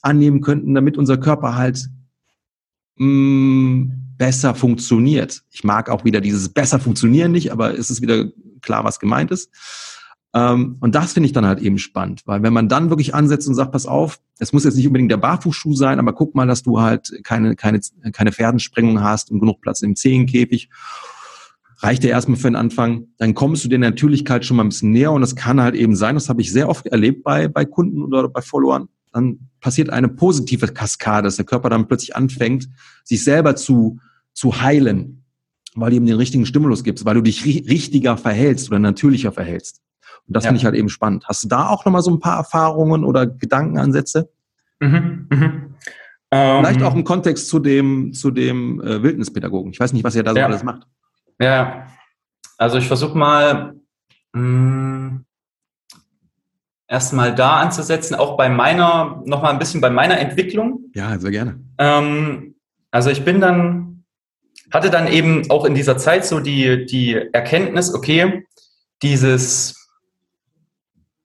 [0.00, 1.88] annehmen könnten, damit unser Körper halt
[2.96, 5.42] mh, mm, besser funktioniert.
[5.50, 8.26] Ich mag auch wieder dieses besser funktionieren nicht, aber es ist wieder
[8.62, 9.50] klar, was gemeint ist.
[10.34, 13.48] Ähm, und das finde ich dann halt eben spannend, weil wenn man dann wirklich ansetzt
[13.48, 16.46] und sagt, pass auf, es muss jetzt nicht unbedingt der Barfußschuh sein, aber guck mal,
[16.46, 17.80] dass du halt keine, keine,
[18.12, 20.70] keine Ferdensprengung hast und genug Platz im Zehenkäfig.
[21.78, 24.92] Reicht dir erstmal für den Anfang, dann kommst du der Natürlichkeit schon mal ein bisschen
[24.92, 27.64] näher und das kann halt eben sein, das habe ich sehr oft erlebt bei, bei
[27.64, 32.68] Kunden oder bei Followern, dann passiert eine positive Kaskade, dass der Körper dann plötzlich anfängt,
[33.04, 33.98] sich selber zu,
[34.32, 35.24] zu heilen,
[35.74, 39.82] weil du ihm den richtigen Stimulus gibst, weil du dich richtiger verhältst oder natürlicher verhältst.
[40.26, 40.48] Und das ja.
[40.48, 41.26] finde ich halt eben spannend.
[41.26, 44.30] Hast du da auch nochmal so ein paar Erfahrungen oder Gedankenansätze?
[44.80, 45.74] Mhm, mhm.
[46.30, 49.72] Vielleicht ähm, auch im Kontext zu dem, zu dem äh, Wildnispädagogen.
[49.72, 50.46] Ich weiß nicht, was ihr da so ja.
[50.46, 50.86] alles macht.
[51.38, 51.86] Ja,
[52.56, 53.74] also ich versuche mal
[54.32, 55.24] mh, mm,
[56.88, 60.90] erstmal da anzusetzen, auch bei meiner, nochmal ein bisschen bei meiner Entwicklung.
[60.94, 61.60] Ja, sehr gerne.
[61.76, 62.54] Ähm,
[62.90, 64.04] also ich bin dann,
[64.70, 68.46] hatte dann eben auch in dieser Zeit so die, die Erkenntnis, okay,
[69.02, 69.81] dieses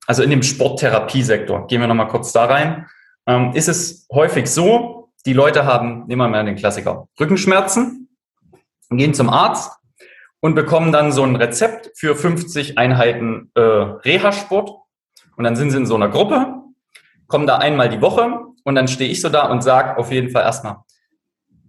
[0.08, 2.88] also in dem Sporttherapiesektor, gehen wir nochmal kurz da rein,
[3.28, 8.10] ähm, ist es häufig so, die Leute haben, nehmen wir mal den Klassiker, Rückenschmerzen,
[8.90, 9.74] gehen zum Arzt
[10.40, 14.72] und bekommen dann so ein Rezept für 50 Einheiten äh, Reha-Sport.
[15.36, 16.54] Und dann sind sie in so einer Gruppe,
[17.28, 20.30] kommen da einmal die Woche und dann stehe ich so da und sage auf jeden
[20.30, 20.78] Fall erstmal,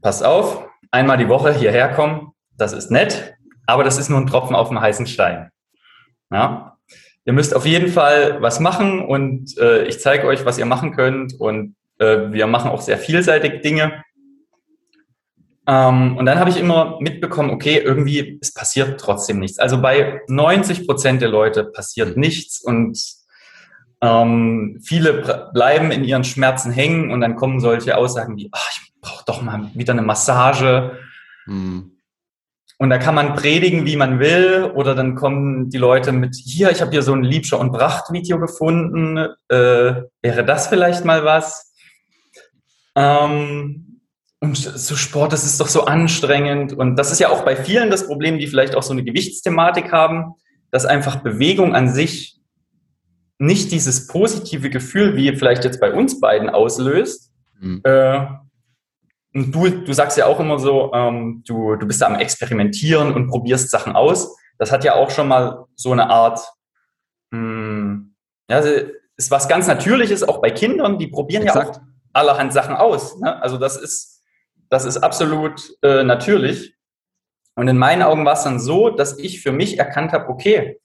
[0.01, 3.35] pass auf, einmal die Woche hierher kommen, das ist nett,
[3.67, 5.51] aber das ist nur ein Tropfen auf dem heißen Stein.
[6.31, 6.78] Ja,
[7.29, 10.97] ihr müsst auf jeden Fall was machen und äh, ich zeige euch, was ihr machen
[10.97, 14.03] könnt und äh, wir machen auch sehr vielseitig Dinge.
[15.67, 19.59] Ähm, und dann habe ich immer mitbekommen, okay, irgendwie, es passiert trotzdem nichts.
[19.59, 22.23] Also bei 90 Prozent der Leute passiert mhm.
[22.23, 22.99] nichts und
[24.01, 28.93] ähm, viele bleiben in ihren Schmerzen hängen und dann kommen solche Aussagen wie, ach, ich
[29.03, 30.97] brauche doch mal wieder eine Massage.
[31.45, 31.98] Mhm.
[32.81, 36.71] Und da kann man predigen, wie man will, oder dann kommen die Leute mit, hier,
[36.71, 41.73] ich habe hier so ein Liebscher und Pracht-Video gefunden, äh, wäre das vielleicht mal was?
[42.95, 44.01] Ähm,
[44.41, 46.73] und so Sport, das ist doch so anstrengend.
[46.73, 49.91] Und das ist ja auch bei vielen das Problem, die vielleicht auch so eine Gewichtsthematik
[49.91, 50.35] haben,
[50.71, 52.37] dass einfach Bewegung an sich
[53.39, 57.81] nicht dieses positive Gefühl, wie vielleicht jetzt bei uns beiden auslöst, mhm.
[57.83, 58.27] äh,
[59.35, 63.29] und du, du sagst ja auch immer so, ähm, du, du bist am Experimentieren und
[63.29, 64.37] probierst Sachen aus.
[64.59, 66.41] Das hat ja auch schon mal so eine Art,
[67.31, 68.15] mh, hm,
[68.51, 68.71] ja, also
[69.17, 71.77] ist was ganz Natürliches, auch bei Kindern, die probieren Exakt.
[71.77, 73.19] ja auch allerhand Sachen aus.
[73.19, 73.41] Ne?
[73.43, 74.23] Also das ist,
[74.71, 76.75] das ist absolut äh, natürlich.
[77.57, 80.81] Und in meinen Augen war es dann so, dass ich für mich erkannt habe, okay,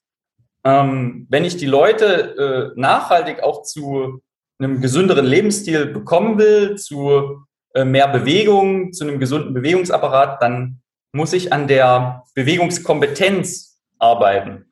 [0.66, 4.22] ähm, wenn ich die Leute äh, nachhaltig auch zu
[4.58, 10.82] einem gesünderen Lebensstil bekommen will, zu mehr Bewegung, zu einem gesunden Bewegungsapparat, dann
[11.12, 14.66] muss ich an der Bewegungskompetenz arbeiten.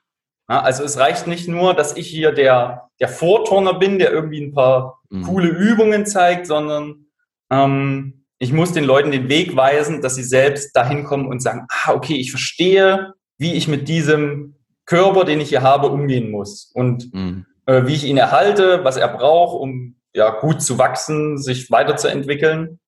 [0.50, 4.44] Ja, also es reicht nicht nur, dass ich hier der, der Vorturner bin, der irgendwie
[4.44, 5.24] ein paar mhm.
[5.24, 7.06] coole Übungen zeigt, sondern
[7.50, 11.68] ähm, ich muss den Leuten den Weg weisen, dass sie selbst dahin kommen und sagen,
[11.70, 16.70] ah, okay, ich verstehe, wie ich mit diesem Körper, den ich hier habe, umgehen muss
[16.74, 17.46] und mhm.
[17.66, 22.81] äh, wie ich ihn erhalte, was er braucht, um ja gut zu wachsen, sich weiterzuentwickeln.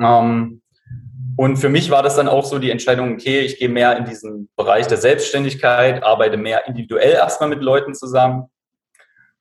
[0.00, 0.62] Ähm,
[1.36, 4.04] und für mich war das dann auch so die Entscheidung, okay, ich gehe mehr in
[4.04, 8.44] diesen Bereich der Selbstständigkeit, arbeite mehr individuell erstmal mit Leuten zusammen.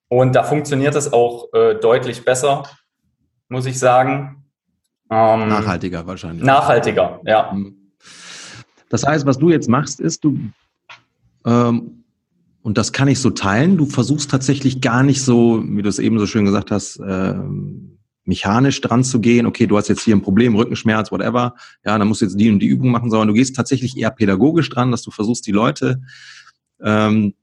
[0.07, 2.63] Und da funktioniert es auch äh, deutlich besser,
[3.47, 4.43] muss ich sagen.
[5.09, 6.43] Ähm, nachhaltiger wahrscheinlich.
[6.43, 7.51] Nachhaltiger, ja.
[7.51, 7.91] Mhm.
[8.89, 10.37] Das heißt, was du jetzt machst, ist, du,
[11.45, 12.03] ähm,
[12.61, 15.99] und das kann ich so teilen, du versuchst tatsächlich gar nicht so, wie du es
[15.99, 20.15] eben so schön gesagt hast, ähm, mechanisch dran zu gehen, okay, du hast jetzt hier
[20.15, 21.55] ein Problem, Rückenschmerz, whatever,
[21.85, 24.11] ja, dann musst du jetzt die und die Übung machen, sondern du gehst tatsächlich eher
[24.11, 26.01] pädagogisch dran, dass du versuchst, die Leute,
[26.81, 27.33] ähm,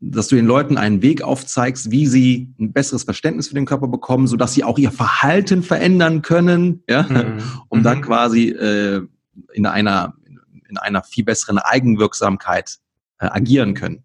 [0.00, 3.88] dass du den Leuten einen Weg aufzeigst, wie sie ein besseres Verständnis für den Körper
[3.88, 7.38] bekommen, so dass sie auch ihr Verhalten verändern können, ja, mhm.
[7.68, 8.02] um dann mhm.
[8.02, 9.02] quasi äh,
[9.52, 10.14] in einer
[10.68, 12.78] in einer viel besseren Eigenwirksamkeit
[13.18, 14.04] äh, agieren können.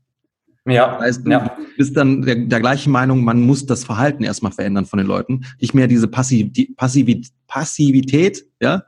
[0.68, 0.94] Ja.
[0.94, 1.58] Das heißt, du ja.
[1.78, 5.46] bist dann der, der gleichen Meinung, man muss das Verhalten erstmal verändern von den Leuten.
[5.60, 8.84] Nicht mehr diese Passiv, die Passivität, Passivität ja,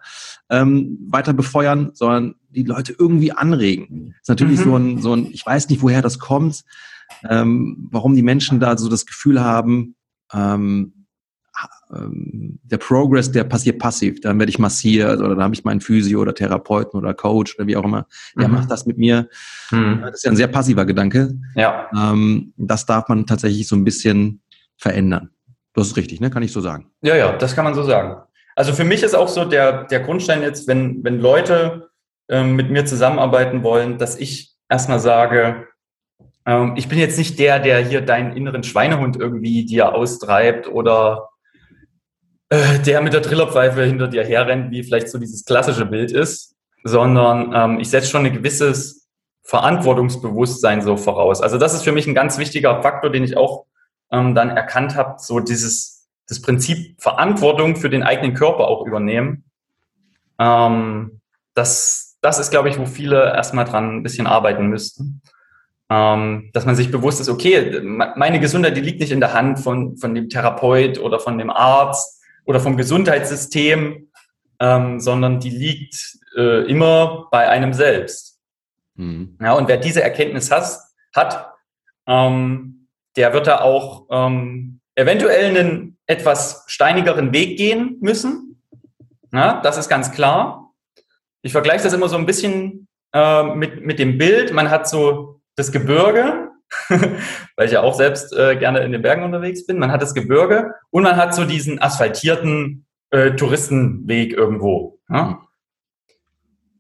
[0.49, 4.09] ähm, weiter befeuern, sondern die Leute irgendwie anregen.
[4.09, 4.63] Das ist natürlich mhm.
[4.63, 6.63] so, ein, so ein, ich weiß nicht, woher das kommt,
[7.29, 9.95] ähm, warum die Menschen da so das Gefühl haben,
[10.33, 10.98] ähm, ähm,
[11.91, 14.22] der Progress, der passiert passiv.
[14.22, 17.67] Dann werde ich massiert oder dann habe ich meinen Physio oder Therapeuten oder Coach oder
[17.67, 18.06] wie auch immer.
[18.38, 18.56] Der mhm.
[18.56, 19.28] macht das mit mir.
[19.72, 20.02] Mhm.
[20.04, 21.34] Das ist ja ein sehr passiver Gedanke.
[21.56, 21.89] Ja.
[21.95, 24.41] Ähm, das darf man tatsächlich so ein bisschen
[24.78, 25.32] verändern.
[25.74, 26.30] Das ist richtig, ne?
[26.30, 26.91] Kann ich so sagen.
[27.02, 28.22] Ja, ja, das kann man so sagen.
[28.56, 31.89] Also für mich ist auch so der, der Grundstein jetzt, wenn, wenn Leute
[32.30, 35.67] ähm, mit mir zusammenarbeiten wollen, dass ich erstmal sage,
[36.45, 41.30] ähm, ich bin jetzt nicht der, der hier deinen inneren Schweinehund irgendwie dir austreibt oder
[42.49, 46.55] äh, der mit der Trillerpfeife hinter dir herrennt, wie vielleicht so dieses klassische Bild ist,
[46.83, 49.07] sondern ähm, ich setze schon ein gewisses
[49.43, 51.41] Verantwortungsbewusstsein so voraus.
[51.41, 53.65] Also das ist für mich ein ganz wichtiger Faktor, den ich auch
[54.12, 59.43] ähm, dann erkannt habe, so dieses das Prinzip Verantwortung für den eigenen Körper auch übernehmen.
[60.38, 61.21] Ähm,
[61.55, 65.21] das, das ist, glaube ich, wo viele erstmal dran ein bisschen arbeiten müssten.
[65.89, 69.59] Ähm, dass man sich bewusst ist, okay, meine Gesundheit, die liegt nicht in der Hand
[69.59, 72.18] von, von dem Therapeut oder von dem Arzt,
[72.49, 74.09] oder vom Gesundheitssystem,
[74.59, 78.39] ähm, sondern die liegt äh, immer bei einem selbst.
[78.95, 79.38] Mhm.
[79.39, 81.53] Ja, und wer diese Erkenntnis has, hat,
[82.07, 88.59] ähm, der wird da auch ähm, eventuell einen etwas steinigeren Weg gehen müssen.
[89.31, 90.73] Ja, das ist ganz klar.
[91.43, 94.53] Ich vergleiche das immer so ein bisschen äh, mit, mit dem Bild.
[94.53, 96.48] Man hat so das Gebirge
[96.89, 99.79] weil ich ja auch selbst äh, gerne in den Bergen unterwegs bin.
[99.79, 104.99] Man hat das Gebirge und man hat so diesen asphaltierten äh, Touristenweg irgendwo.
[105.10, 105.41] Ja?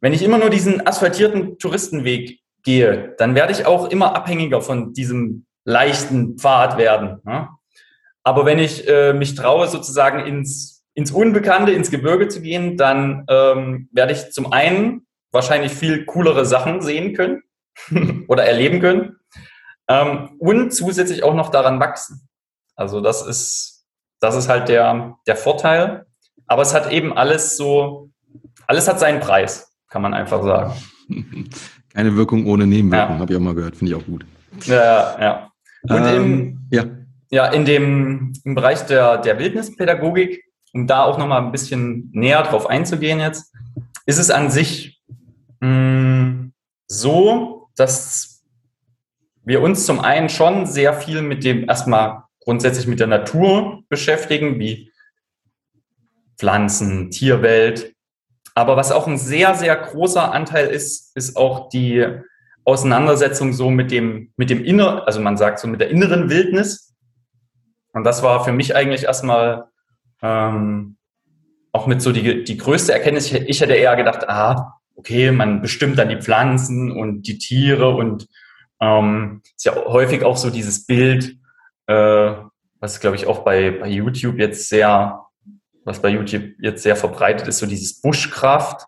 [0.01, 4.93] Wenn ich immer nur diesen asphaltierten Touristenweg gehe, dann werde ich auch immer abhängiger von
[4.93, 7.21] diesem leichten Pfad werden.
[7.25, 7.57] Ja?
[8.23, 13.25] Aber wenn ich äh, mich traue, sozusagen ins, ins Unbekannte, ins Gebirge zu gehen, dann
[13.29, 17.43] ähm, werde ich zum einen wahrscheinlich viel coolere Sachen sehen können
[18.27, 19.18] oder erleben können
[19.89, 22.29] ähm, und zusätzlich auch noch daran wachsen.
[22.75, 23.85] Also das ist,
[24.21, 26.05] das ist halt der, der Vorteil.
[26.47, 28.09] Aber es hat eben alles so
[28.69, 30.73] alles hat seinen Preis, kann man einfach sagen.
[31.93, 33.19] Keine Wirkung ohne Nebenwirkung, ja.
[33.19, 34.25] habe ich auch mal gehört, finde ich auch gut.
[34.65, 35.51] Ja, ja.
[35.81, 36.83] Und ähm, im, ja.
[37.31, 42.43] ja, in dem im Bereich der, der Wildnispädagogik, um da auch nochmal ein bisschen näher
[42.43, 43.51] drauf einzugehen jetzt,
[44.05, 45.01] ist es an sich
[45.61, 46.53] mh, hm,
[46.87, 48.38] so, dass
[49.43, 54.59] wir uns zum einen schon sehr viel mit dem erstmal grundsätzlich mit der Natur beschäftigen,
[54.59, 54.91] wie
[56.37, 57.93] Pflanzen, Tierwelt.
[58.55, 62.05] Aber was auch ein sehr, sehr großer Anteil ist, ist auch die
[62.65, 66.95] Auseinandersetzung so mit dem, mit dem Inner, also man sagt so mit der inneren Wildnis.
[67.93, 69.65] Und das war für mich eigentlich erstmal
[70.21, 70.97] ähm,
[71.71, 73.31] auch mit so die, die größte Erkenntnis.
[73.31, 78.27] Ich hätte eher gedacht, ah, okay, man bestimmt dann die Pflanzen und die Tiere und
[78.81, 81.37] ähm, ist ja häufig auch so dieses Bild,
[81.87, 82.33] äh,
[82.79, 85.25] was glaube ich auch bei, bei YouTube jetzt sehr,
[85.83, 88.85] was bei YouTube jetzt sehr verbreitet ist, so dieses Buschkraft.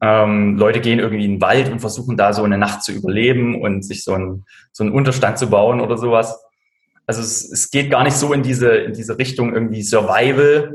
[0.00, 3.60] Ähm, Leute gehen irgendwie in den Wald und versuchen da so eine Nacht zu überleben
[3.60, 6.42] und sich so, ein, so einen Unterstand zu bauen oder sowas.
[7.06, 10.74] Also es, es geht gar nicht so in diese, in diese Richtung irgendwie Survival,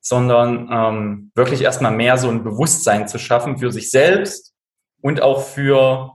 [0.00, 4.54] sondern ähm, wirklich erstmal mehr so ein Bewusstsein zu schaffen für sich selbst
[5.00, 6.12] und auch für,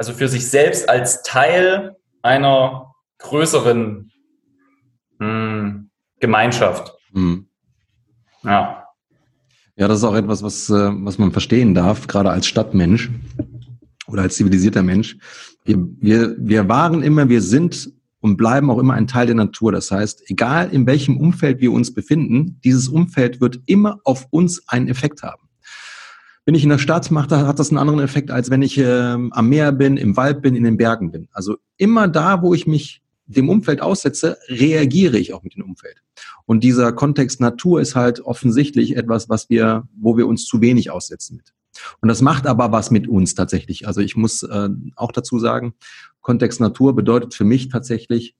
[0.00, 4.10] also für sich selbst als Teil einer größeren
[5.18, 6.94] mh, hm, Gemeinschaft.
[7.12, 7.48] Mhm.
[8.42, 8.84] Ja.
[9.76, 13.10] Ja, das ist auch etwas, was, äh, was man verstehen darf, gerade als Stadtmensch
[14.06, 15.18] oder als zivilisierter Mensch.
[15.64, 19.70] Wir, wir, wir waren immer, wir sind und bleiben auch immer ein Teil der Natur.
[19.70, 24.66] Das heißt, egal in welchem Umfeld wir uns befinden, dieses Umfeld wird immer auf uns
[24.66, 25.49] einen Effekt haben.
[26.46, 28.84] Wenn ich in der Stadt mache, hat das einen anderen Effekt, als wenn ich äh,
[28.86, 31.28] am Meer bin, im Wald bin, in den Bergen bin.
[31.32, 36.02] Also immer da, wo ich mich dem Umfeld aussetze, reagiere ich auch mit dem Umfeld.
[36.46, 40.90] Und dieser Kontext Natur ist halt offensichtlich etwas, was wir, wo wir uns zu wenig
[40.90, 41.52] aussetzen mit.
[42.00, 43.86] Und das macht aber was mit uns tatsächlich.
[43.86, 45.74] Also ich muss äh, auch dazu sagen,
[46.20, 48.34] Kontext Natur bedeutet für mich tatsächlich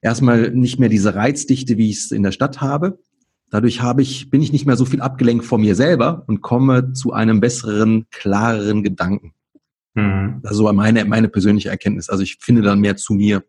[0.00, 2.98] erstmal nicht mehr diese Reizdichte, wie ich es in der Stadt habe.
[3.54, 6.92] Dadurch habe ich, bin ich nicht mehr so viel abgelenkt von mir selber und komme
[6.92, 9.32] zu einem besseren, klareren Gedanken.
[9.94, 10.40] Mhm.
[10.42, 12.10] Also meine, meine persönliche Erkenntnis.
[12.10, 13.44] Also ich finde dann mehr zu mir,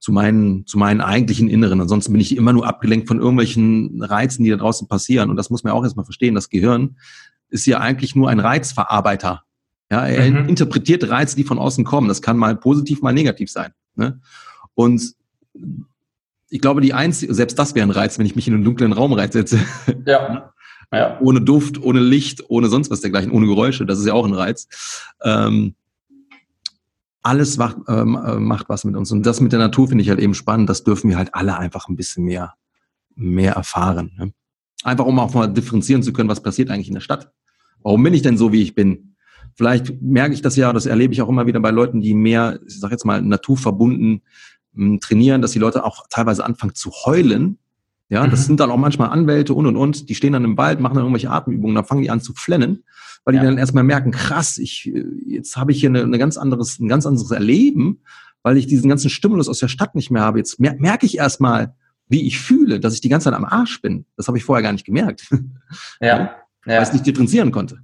[0.00, 1.78] zu meinen, zu meinen eigentlichen Inneren.
[1.78, 5.28] Ansonsten bin ich immer nur abgelenkt von irgendwelchen Reizen, die da draußen passieren.
[5.28, 6.34] Und das muss man auch erstmal verstehen.
[6.34, 6.96] Das Gehirn
[7.50, 9.42] ist ja eigentlich nur ein Reizverarbeiter.
[9.92, 10.48] Ja, er mhm.
[10.48, 12.08] interpretiert Reize, die von außen kommen.
[12.08, 13.72] Das kann mal positiv, mal negativ sein.
[13.94, 14.22] Ne?
[14.72, 15.12] Und
[16.50, 18.92] ich glaube, die einzige, selbst das wäre ein Reiz, wenn ich mich in einen dunklen
[18.92, 19.60] Raum reinsetze.
[20.06, 20.52] Ja.
[20.92, 21.20] ja.
[21.20, 23.84] Ohne Duft, ohne Licht, ohne sonst was dergleichen, ohne Geräusche.
[23.86, 24.68] Das ist ja auch ein Reiz.
[25.22, 25.74] Ähm,
[27.22, 29.12] alles macht, ähm, äh, macht was mit uns.
[29.12, 30.70] Und das mit der Natur finde ich halt eben spannend.
[30.70, 32.54] Das dürfen wir halt alle einfach ein bisschen mehr,
[33.14, 34.12] mehr erfahren.
[34.16, 34.32] Ne?
[34.84, 37.30] Einfach um auch mal differenzieren zu können, was passiert eigentlich in der Stadt.
[37.82, 39.16] Warum bin ich denn so, wie ich bin?
[39.54, 42.60] Vielleicht merke ich das ja, das erlebe ich auch immer wieder bei Leuten, die mehr,
[42.66, 44.22] ich sage jetzt mal, naturverbunden
[44.72, 47.58] mh, trainieren, dass die Leute auch teilweise anfangen zu heulen.
[48.08, 48.30] Ja, mhm.
[48.30, 50.94] das sind dann auch manchmal Anwälte und und und, die stehen dann im Wald, machen
[50.94, 52.84] dann irgendwelche Atemübungen, dann fangen die an zu flennen,
[53.24, 53.44] weil die ja.
[53.44, 54.90] dann erstmal merken, krass, ich,
[55.26, 58.00] jetzt habe ich hier eine, eine ganz anderes, ein ganz anderes Erleben,
[58.42, 60.38] weil ich diesen ganzen Stimulus aus der Stadt nicht mehr habe.
[60.38, 61.74] Jetzt mer merke ich erstmal,
[62.08, 64.06] wie ich fühle, dass ich die ganze Zeit am Arsch bin.
[64.16, 65.28] Das habe ich vorher gar nicht gemerkt.
[66.00, 66.18] Ja.
[66.18, 66.30] ja.
[66.64, 67.80] Weil ich es nicht differenzieren konnte.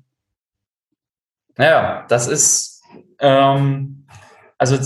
[1.56, 2.82] Naja, das ist,
[3.18, 4.06] ähm,
[4.56, 4.76] also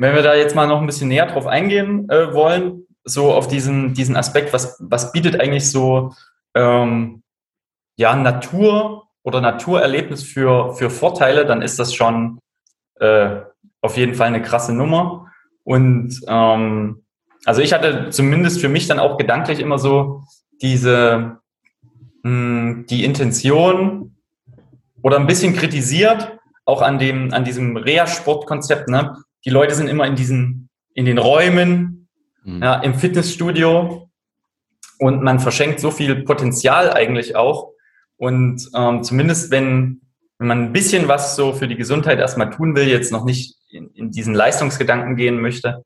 [0.00, 3.48] wenn wir da jetzt mal noch ein bisschen näher drauf eingehen äh, wollen, so auf
[3.48, 6.14] diesen, diesen Aspekt, was, was bietet eigentlich so
[6.54, 7.22] ähm,
[7.96, 12.38] ja, Natur oder Naturerlebnis für, für Vorteile, dann ist das schon
[12.98, 13.40] äh,
[13.82, 15.30] auf jeden Fall eine krasse Nummer.
[15.64, 17.02] Und ähm,
[17.44, 20.24] also ich hatte zumindest für mich dann auch gedanklich immer so
[20.62, 21.36] diese
[22.22, 24.16] mh, hm, die Intention
[25.02, 28.88] oder ein bisschen kritisiert, auch an dem an diesem Reha-Sportkonzept.
[28.88, 29.14] Ne?
[29.44, 32.08] Die Leute sind immer in diesen in den Räumen,
[32.44, 32.62] mhm.
[32.62, 34.10] ja, im Fitnessstudio
[34.98, 37.72] und man verschenkt so viel Potenzial eigentlich auch.
[38.16, 40.00] Und ähm, zumindest wenn
[40.40, 43.56] wenn man ein bisschen was so für die Gesundheit erstmal tun will, jetzt noch nicht
[43.68, 45.84] in, in diesen Leistungsgedanken gehen möchte,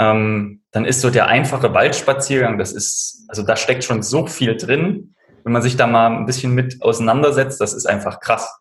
[0.00, 4.56] ähm, dann ist so der einfache Waldspaziergang, das ist, also da steckt schon so viel
[4.56, 5.14] drin.
[5.44, 8.52] Wenn man sich da mal ein bisschen mit auseinandersetzt, das ist einfach krass.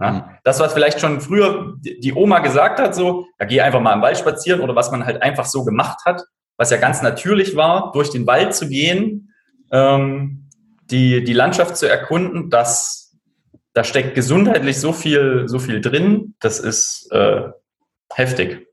[0.00, 0.12] Ja?
[0.12, 0.22] Mhm.
[0.44, 4.02] Das, was vielleicht schon früher die Oma gesagt hat, so, ja, geh einfach mal im
[4.02, 6.22] Wald spazieren oder was man halt einfach so gemacht hat,
[6.56, 9.32] was ja ganz natürlich war, durch den Wald zu gehen,
[9.70, 10.48] ähm,
[10.90, 13.16] die, die Landschaft zu erkunden, das,
[13.74, 17.42] da steckt gesundheitlich so viel, so viel drin, das ist äh,
[18.12, 18.66] heftig.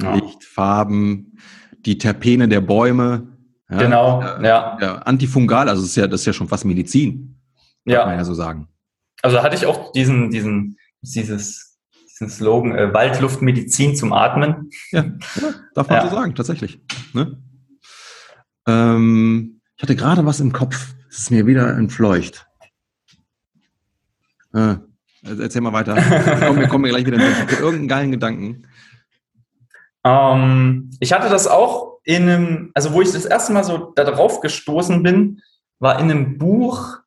[0.00, 0.14] Ja.
[0.14, 1.38] Licht, Farben,
[1.80, 3.36] die Terpene der Bäume.
[3.68, 4.78] Ja, genau, ja.
[4.80, 4.94] ja.
[4.98, 7.40] Antifungal, also das ist ja, das ist ja schon fast Medizin.
[7.84, 8.00] Ja.
[8.00, 8.68] Kann man ja so sagen.
[9.22, 11.78] Also hatte ich auch diesen, diesen, dieses,
[12.10, 14.70] diesen Slogan, äh, Waldluftmedizin zum Atmen.
[14.90, 15.04] Ja,
[15.40, 16.08] ja darf man ja.
[16.08, 16.80] so sagen, tatsächlich.
[17.12, 17.42] Ne?
[18.66, 22.46] Ähm, ich hatte gerade was im Kopf, es ist mir wieder entfleucht.
[24.54, 24.76] Äh,
[25.22, 25.94] erzähl mal weiter.
[26.46, 28.66] Komm, wir kommen gleich wieder in irgendeinen geilen Gedanken.
[30.04, 34.40] Ähm, ich hatte das auch in einem, also wo ich das erste Mal so darauf
[34.40, 35.42] gestoßen bin,
[35.78, 36.98] war in einem Buch,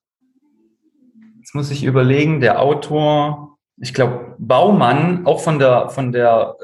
[1.52, 6.56] jetzt muss ich überlegen, der Autor, ich glaube Baumann, auch von der, von der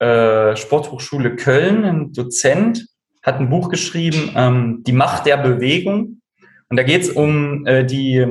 [0.00, 2.86] äh, äh, Sporthochschule Köln, ein Dozent,
[3.22, 6.20] hat ein Buch geschrieben, ähm, Die Macht der Bewegung.
[6.68, 8.26] Und da geht es um äh, die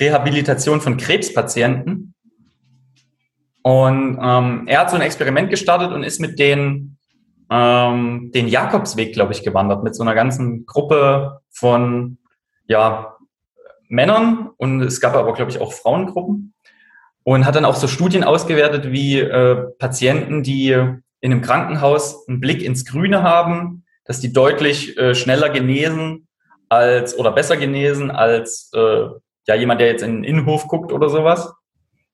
[0.00, 2.14] Rehabilitation von Krebspatienten.
[3.62, 6.96] Und ähm, er hat so ein Experiment gestartet und ist mit den,
[7.50, 12.18] ähm, den Jakobsweg, glaube ich, gewandert, mit so einer ganzen Gruppe von
[12.66, 13.13] ja,
[13.88, 16.54] Männern und es gab aber, glaube ich, auch Frauengruppen
[17.22, 22.40] und hat dann auch so Studien ausgewertet, wie äh, Patienten, die in einem Krankenhaus einen
[22.40, 26.28] Blick ins Grüne haben, dass die deutlich äh, schneller genesen
[26.68, 29.06] als oder besser genesen als äh,
[29.46, 31.52] ja jemand, der jetzt in den Innenhof guckt oder sowas.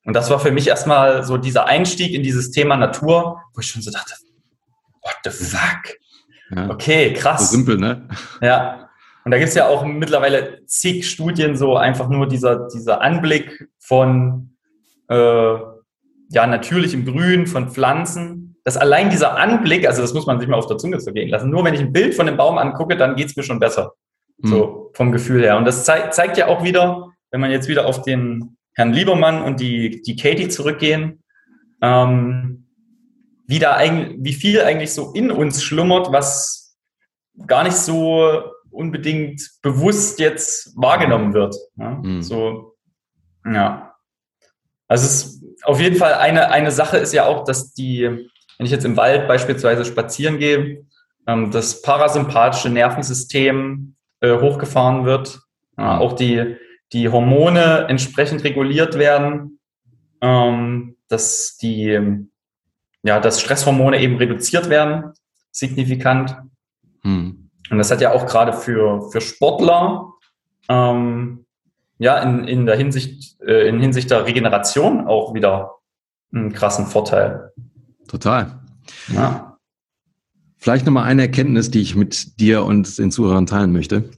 [0.05, 3.67] Und das war für mich erstmal so dieser Einstieg in dieses Thema Natur, wo ich
[3.67, 4.15] schon so dachte,
[5.03, 5.97] what the fuck?
[6.55, 6.71] Ja.
[6.71, 7.51] Okay, krass.
[7.51, 8.09] So simpel, ne?
[8.41, 8.90] Ja.
[9.25, 14.57] Und da gibt's ja auch mittlerweile zig Studien, so einfach nur dieser, dieser Anblick von
[15.09, 18.57] äh, ja, natürlichem Grün, von Pflanzen.
[18.65, 21.51] Dass allein dieser Anblick, also das muss man sich mal auf der Zunge zergehen lassen.
[21.51, 23.93] Nur wenn ich ein Bild von dem Baum angucke, dann geht's mir schon besser.
[24.39, 24.49] Mhm.
[24.49, 25.57] So vom Gefühl her.
[25.57, 29.43] Und das zeigt, zeigt ja auch wieder, wenn man jetzt wieder auf den Herrn Liebermann
[29.43, 31.23] und die, die Katie zurückgehen,
[31.83, 32.69] ähm,
[33.47, 36.77] wie, da eigentlich, wie viel eigentlich so in uns schlummert, was
[37.47, 41.55] gar nicht so unbedingt bewusst jetzt wahrgenommen wird.
[41.77, 41.91] Ja?
[41.91, 42.23] Mhm.
[42.23, 42.77] So,
[43.45, 43.95] ja.
[44.89, 48.67] Also es ist auf jeden Fall eine, eine Sache ist ja auch, dass die, wenn
[48.67, 50.85] ich jetzt im Wald beispielsweise spazieren gehe,
[51.27, 55.41] ähm, das parasympathische Nervensystem äh, hochgefahren wird.
[55.79, 56.57] Ja, auch die,
[56.93, 59.61] die Hormone entsprechend reguliert werden,
[60.21, 62.27] ähm, dass die,
[63.03, 65.13] ja, dass Stresshormone eben reduziert werden,
[65.51, 66.37] signifikant.
[67.03, 67.40] Hm.
[67.71, 70.13] Und das hat ja auch gerade für, für Sportler,
[70.69, 71.47] ähm,
[71.99, 75.77] ja, in, in der Hinsicht, äh, in Hinsicht der Regeneration auch wieder
[76.33, 77.53] einen krassen Vorteil.
[78.09, 78.59] Total.
[79.09, 79.59] Ja.
[80.57, 84.11] Vielleicht nochmal eine Erkenntnis, die ich mit dir und den Zuhörern teilen möchte.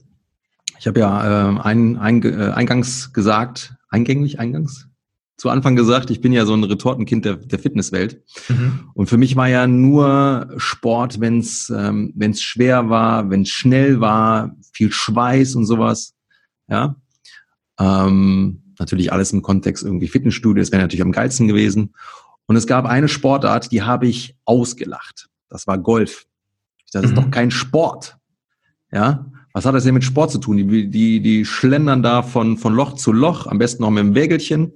[0.79, 4.89] Ich habe ja äh, ein, ein, äh, eingangs gesagt, eingänglich, eingangs,
[5.43, 8.23] zu Anfang gesagt, ich bin ja so ein Retortenkind der, der Fitnesswelt.
[8.47, 8.91] Mhm.
[8.93, 13.49] Und für mich war ja nur Sport, wenn es ähm, wenn's schwer war, wenn es
[13.49, 16.13] schnell war, viel Schweiß und sowas.
[16.69, 16.95] Ja.
[17.77, 21.93] Ähm, natürlich alles im Kontext irgendwie Fitnessstudio, das wäre natürlich am geilsten gewesen.
[22.45, 25.27] Und es gab eine Sportart, die habe ich ausgelacht.
[25.49, 26.25] Das war Golf.
[26.93, 27.15] Das ist mhm.
[27.15, 28.15] doch kein Sport.
[28.93, 30.55] Ja, was hat das denn mit Sport zu tun?
[30.55, 34.15] Die, die, die schlendern da von, von Loch zu Loch, am besten noch mit dem
[34.15, 34.71] Wägelchen.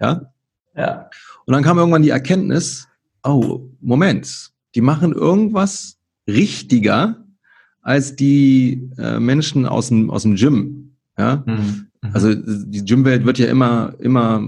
[0.00, 0.32] Ja?
[0.76, 1.10] ja.
[1.46, 2.88] Und dann kam irgendwann die Erkenntnis,
[3.24, 7.24] oh, Moment, die machen irgendwas richtiger
[7.82, 10.96] als die äh, Menschen aus dem, aus dem Gym.
[11.16, 11.42] Ja?
[11.46, 11.88] Mhm.
[12.12, 14.40] Also die Gymwelt wird ja immer, immer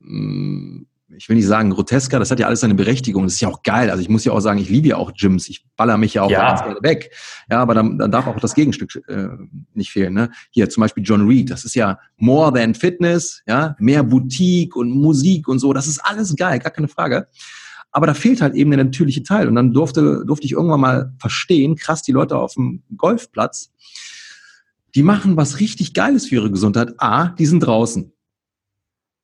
[0.00, 0.86] mh, mm,
[1.16, 3.24] ich will nicht sagen grotesker, das hat ja alles seine Berechtigung.
[3.24, 3.90] Das ist ja auch geil.
[3.90, 5.48] Also ich muss ja auch sagen, ich liebe ja auch Gyms.
[5.48, 6.48] Ich baller mich ja auch ja.
[6.48, 7.10] ganz gerne weg.
[7.50, 9.28] Ja, aber dann, dann darf auch das Gegenstück äh,
[9.74, 10.14] nicht fehlen.
[10.14, 10.30] Ne?
[10.50, 11.50] Hier zum Beispiel John Reed.
[11.50, 15.72] Das ist ja more than Fitness, ja, mehr Boutique und Musik und so.
[15.72, 17.26] Das ist alles geil, gar keine Frage.
[17.90, 19.46] Aber da fehlt halt eben der natürliche Teil.
[19.46, 23.70] Und dann durfte, durfte ich irgendwann mal verstehen, krass, die Leute auf dem Golfplatz,
[24.94, 26.94] die machen was richtig Geiles für ihre Gesundheit.
[26.98, 28.13] A, die sind draußen.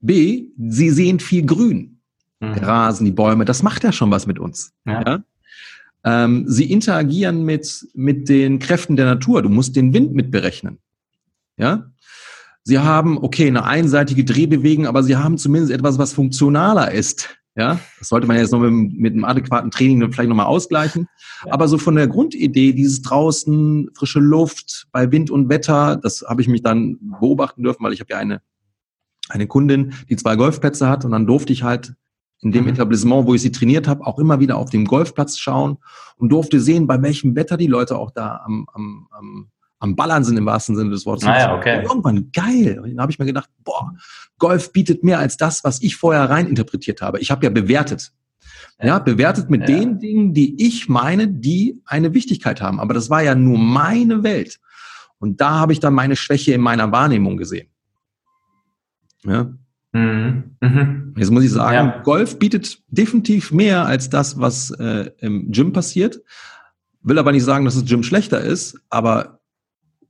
[0.01, 2.01] B, sie sehen viel Grün.
[2.40, 2.55] Mhm.
[2.55, 4.72] Der Rasen, die Bäume, das macht ja schon was mit uns.
[4.86, 5.03] Ja.
[5.07, 5.24] ja?
[6.05, 9.42] Ähm, sie interagieren mit, mit den Kräften der Natur.
[9.42, 10.78] Du musst den Wind mitberechnen.
[11.57, 11.90] Ja?
[12.62, 17.28] Sie haben, okay, eine einseitige Drehbewegung, aber sie haben zumindest etwas, was funktionaler ist.
[17.57, 21.09] Ja, das sollte man jetzt noch mit, mit einem adäquaten Training vielleicht nochmal ausgleichen.
[21.44, 21.53] Ja.
[21.53, 26.42] Aber so von der Grundidee, dieses draußen, frische Luft, bei Wind und Wetter, das habe
[26.42, 28.40] ich mich dann beobachten dürfen, weil ich habe ja eine
[29.30, 31.94] eine Kundin, die zwei Golfplätze hat und dann durfte ich halt
[32.40, 32.70] in dem mhm.
[32.70, 35.78] Etablissement, wo ich sie trainiert habe, auch immer wieder auf dem Golfplatz schauen
[36.16, 40.24] und durfte sehen, bei welchem Wetter die Leute auch da am, am, am, am Ballern
[40.24, 41.26] sind im wahrsten Sinne des Wortes.
[41.26, 41.82] Ah, ja, okay.
[41.82, 42.80] irgendwann geil.
[42.82, 43.94] Und dann habe ich mir gedacht, boah,
[44.38, 47.18] Golf bietet mehr als das, was ich vorher rein interpretiert habe.
[47.20, 48.12] Ich habe ja bewertet.
[48.82, 49.76] Ja, bewertet mit ja.
[49.76, 52.80] den Dingen, die ich meine, die eine Wichtigkeit haben.
[52.80, 54.58] Aber das war ja nur meine Welt.
[55.18, 57.68] Und da habe ich dann meine Schwäche in meiner Wahrnehmung gesehen.
[59.24, 59.52] Ja.
[59.92, 60.56] Mhm.
[60.60, 61.14] Mhm.
[61.16, 62.02] Jetzt muss ich sagen, ja.
[62.02, 66.20] Golf bietet definitiv mehr als das, was äh, im Gym passiert.
[67.02, 69.40] Will aber nicht sagen, dass das Gym schlechter ist, aber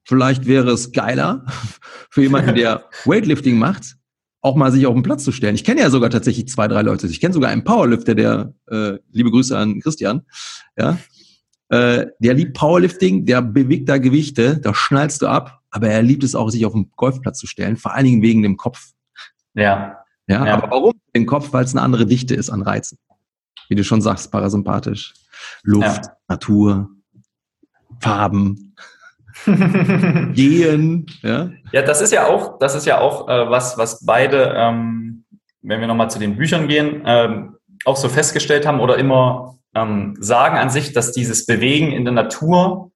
[0.04, 1.46] vielleicht wäre es geiler
[2.11, 3.96] für jemanden, der Weightlifting macht,
[4.42, 5.54] auch mal sich auf den Platz zu stellen.
[5.54, 7.06] Ich kenne ja sogar tatsächlich zwei, drei Leute.
[7.06, 10.22] Ich kenne sogar einen Powerlifter, der, äh, liebe Grüße an Christian,
[10.76, 10.98] ja,
[11.70, 16.24] äh, der liebt Powerlifting, der bewegt da Gewichte, da schnallst du ab, aber er liebt
[16.24, 18.92] es auch, sich auf den Golfplatz zu stellen, vor allen Dingen wegen dem Kopf.
[19.55, 19.96] Ja.
[20.26, 20.55] Ja, ja.
[20.55, 21.53] aber warum den Kopf?
[21.53, 22.98] Weil es eine andere Dichte ist an Reizen.
[23.68, 25.14] Wie du schon sagst, parasympathisch.
[25.62, 26.12] Luft, ja.
[26.28, 26.90] Natur,
[28.01, 28.74] Farben.
[30.34, 31.07] Gehen.
[31.22, 31.51] Ja?
[31.72, 35.24] ja, das ist ja auch, das ist ja auch äh, was, was beide, ähm,
[35.62, 40.16] wenn wir nochmal zu den Büchern gehen, ähm, auch so festgestellt haben oder immer ähm,
[40.18, 42.90] sagen an sich, dass dieses Bewegen in der Natur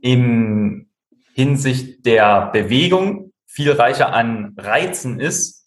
[0.00, 0.88] in
[1.34, 5.66] Hinsicht der Bewegung viel reicher an Reizen ist,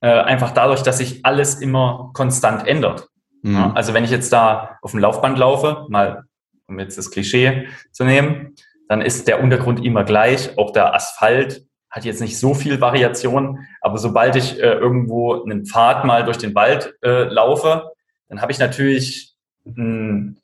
[0.00, 3.08] äh, einfach dadurch, dass sich alles immer konstant ändert.
[3.42, 3.54] Mhm.
[3.54, 6.24] Ja, also wenn ich jetzt da auf dem Laufband laufe, mal
[6.66, 8.54] um jetzt das Klischee zu nehmen,
[8.88, 10.56] dann ist der Untergrund immer gleich.
[10.58, 15.66] Auch der Asphalt hat jetzt nicht so viel Variation, aber sobald ich äh, irgendwo einen
[15.66, 17.90] Pfad mal durch den Wald äh, laufe,
[18.28, 20.34] dann habe ich natürlich mh,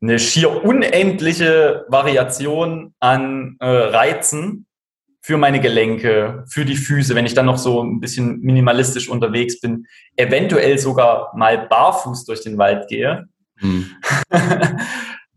[0.00, 4.66] eine schier unendliche Variation an äh, Reizen
[5.20, 9.60] für meine Gelenke, für die Füße, wenn ich dann noch so ein bisschen minimalistisch unterwegs
[9.60, 13.26] bin, eventuell sogar mal barfuß durch den Wald gehe,
[13.58, 13.86] hm.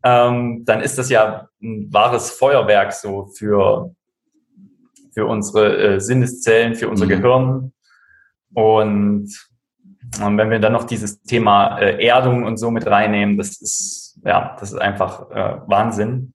[0.04, 3.94] ähm, dann ist das ja ein wahres Feuerwerk so für,
[5.14, 7.10] für unsere äh, Sinneszellen, für unser hm.
[7.10, 7.74] Gehirn.
[8.54, 9.30] Und
[10.20, 14.20] und wenn wir dann noch dieses Thema äh, Erdung und so mit reinnehmen, das ist,
[14.26, 16.34] ja, das ist einfach äh, Wahnsinn.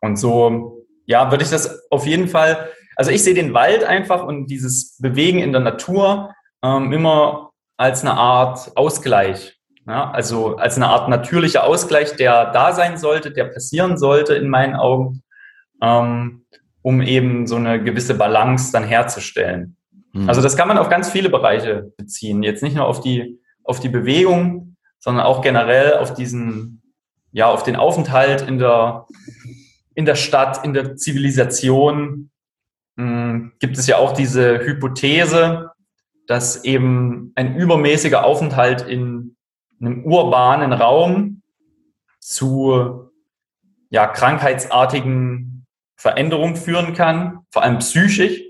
[0.00, 0.77] Und so,
[1.08, 4.98] ja, würde ich das auf jeden Fall, also ich sehe den Wald einfach und dieses
[4.98, 9.58] Bewegen in der Natur ähm, immer als eine Art Ausgleich.
[9.86, 10.10] Ja?
[10.10, 14.76] Also als eine Art natürlicher Ausgleich, der da sein sollte, der passieren sollte in meinen
[14.76, 15.22] Augen,
[15.80, 16.44] ähm,
[16.82, 19.76] um eben so eine gewisse Balance dann herzustellen.
[20.12, 20.28] Mhm.
[20.28, 22.42] Also das kann man auf ganz viele Bereiche beziehen.
[22.42, 26.82] Jetzt nicht nur auf die, auf die Bewegung, sondern auch generell auf diesen,
[27.32, 29.06] ja, auf den Aufenthalt in der,
[29.98, 32.30] in der Stadt, in der Zivilisation.
[32.94, 33.50] Mhm.
[33.58, 35.72] Gibt es ja auch diese Hypothese,
[36.28, 39.34] dass eben ein übermäßiger Aufenthalt in
[39.80, 41.42] einem urbanen Raum
[42.20, 43.10] zu
[43.90, 48.40] ja, krankheitsartigen Veränderungen führen kann, vor allem psychisch.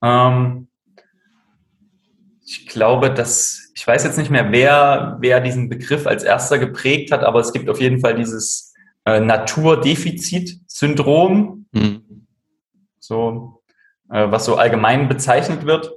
[0.00, 0.68] Ähm,
[2.46, 7.10] ich glaube, dass, ich weiß jetzt nicht mehr, wer, wer diesen Begriff als erster geprägt
[7.10, 8.71] hat, aber es gibt auf jeden Fall dieses
[9.04, 12.26] äh, Naturdefizit-Syndrom, mhm.
[12.98, 13.62] so,
[14.10, 15.92] äh, was so allgemein bezeichnet wird.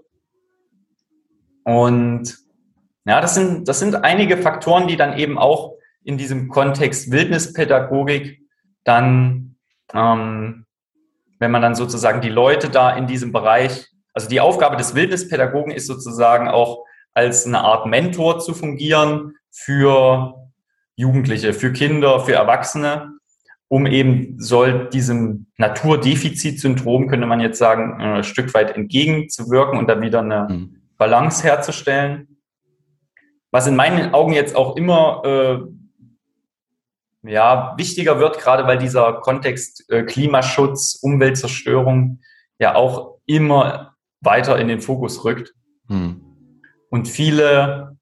[1.63, 2.37] Und
[3.05, 8.41] ja, das sind, das sind einige Faktoren, die dann eben auch in diesem Kontext Wildnispädagogik
[8.83, 9.55] dann,
[9.93, 10.65] ähm,
[11.39, 15.73] wenn man dann sozusagen die Leute da in diesem Bereich also die Aufgabe des Wildnispädagogen
[15.73, 20.44] ist sozusagen auch als eine Art Mentor zu fungieren für
[20.95, 23.15] Jugendliche, für Kinder, für Erwachsene,
[23.67, 29.99] um eben soll diesem Naturdefizitsyndrom, könnte man jetzt sagen, ein Stück weit entgegenzuwirken und da
[30.01, 30.81] wieder eine mhm.
[30.97, 32.39] Balance herzustellen.
[33.51, 39.89] Was in meinen Augen jetzt auch immer äh, ja, wichtiger wird, gerade weil dieser Kontext
[39.89, 42.19] äh, Klimaschutz, Umweltzerstörung
[42.59, 45.53] ja auch immer weiter in den Fokus rückt.
[45.87, 46.21] Hm.
[46.89, 47.94] Und viele,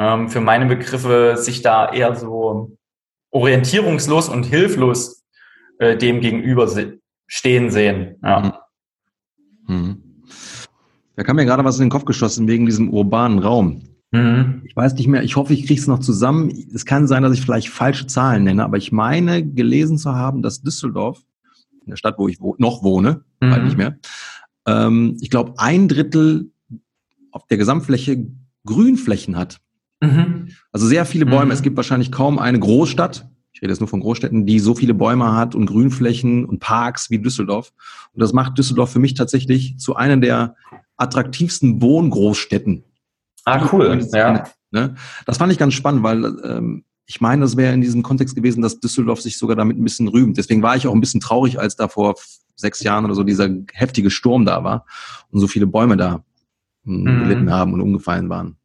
[0.00, 2.76] ähm, für meine Begriffe, sich da eher so
[3.30, 5.22] orientierungslos und hilflos
[5.78, 8.16] äh, dem gegenüber se stehen sehen.
[8.24, 8.60] Ja.
[9.66, 9.76] Hm.
[9.76, 10.02] hm.
[11.14, 13.82] Da kam mir gerade was in den Kopf geschossen wegen diesem urbanen Raum.
[14.10, 14.62] Mhm.
[14.64, 16.50] Ich weiß nicht mehr, ich hoffe, ich kriege es noch zusammen.
[16.74, 20.42] Es kann sein, dass ich vielleicht falsche Zahlen nenne, aber ich meine gelesen zu haben,
[20.42, 21.22] dass Düsseldorf,
[21.84, 23.50] in der Stadt, wo ich wo noch wohne, mhm.
[23.50, 23.98] bald nicht mehr,
[24.66, 26.50] ähm, ich glaube, ein Drittel
[27.30, 28.26] auf der Gesamtfläche
[28.64, 29.60] Grünflächen hat.
[30.00, 30.48] Mhm.
[30.72, 31.46] Also sehr viele Bäume.
[31.46, 31.50] Mhm.
[31.52, 34.94] Es gibt wahrscheinlich kaum eine Großstadt, ich rede jetzt nur von Großstädten, die so viele
[34.94, 37.72] Bäume hat und Grünflächen und Parks wie Düsseldorf.
[38.12, 40.56] Und das macht Düsseldorf für mich tatsächlich zu einer der
[40.96, 42.84] attraktivsten Wohngroßstädten.
[43.44, 44.06] Ah, cool.
[44.12, 44.44] Ja.
[44.70, 44.94] Ne?
[45.26, 48.62] Das fand ich ganz spannend, weil ähm, ich meine, das wäre in diesem Kontext gewesen,
[48.62, 50.38] dass Düsseldorf sich sogar damit ein bisschen rühmt.
[50.38, 52.14] Deswegen war ich auch ein bisschen traurig, als da vor
[52.54, 54.86] sechs Jahren oder so dieser heftige Sturm da war
[55.30, 56.22] und so viele Bäume da
[56.84, 57.22] hm, mhm.
[57.24, 58.59] gelitten haben und umgefallen waren.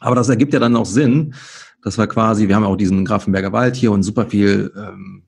[0.00, 1.34] Aber das ergibt ja dann auch Sinn,
[1.82, 5.22] dass wir quasi, wir haben auch diesen Grafenberger Wald hier und super viel ähm,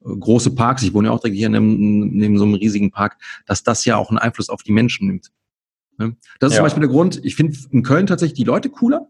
[0.00, 3.62] große Parks, ich wohne ja auch direkt hier neben, neben so einem riesigen Park, dass
[3.62, 5.32] das ja auch einen Einfluss auf die Menschen nimmt.
[5.98, 6.16] Ne?
[6.38, 6.58] Das ist ja.
[6.58, 9.08] zum Beispiel der Grund, ich finde in Köln tatsächlich die Leute cooler.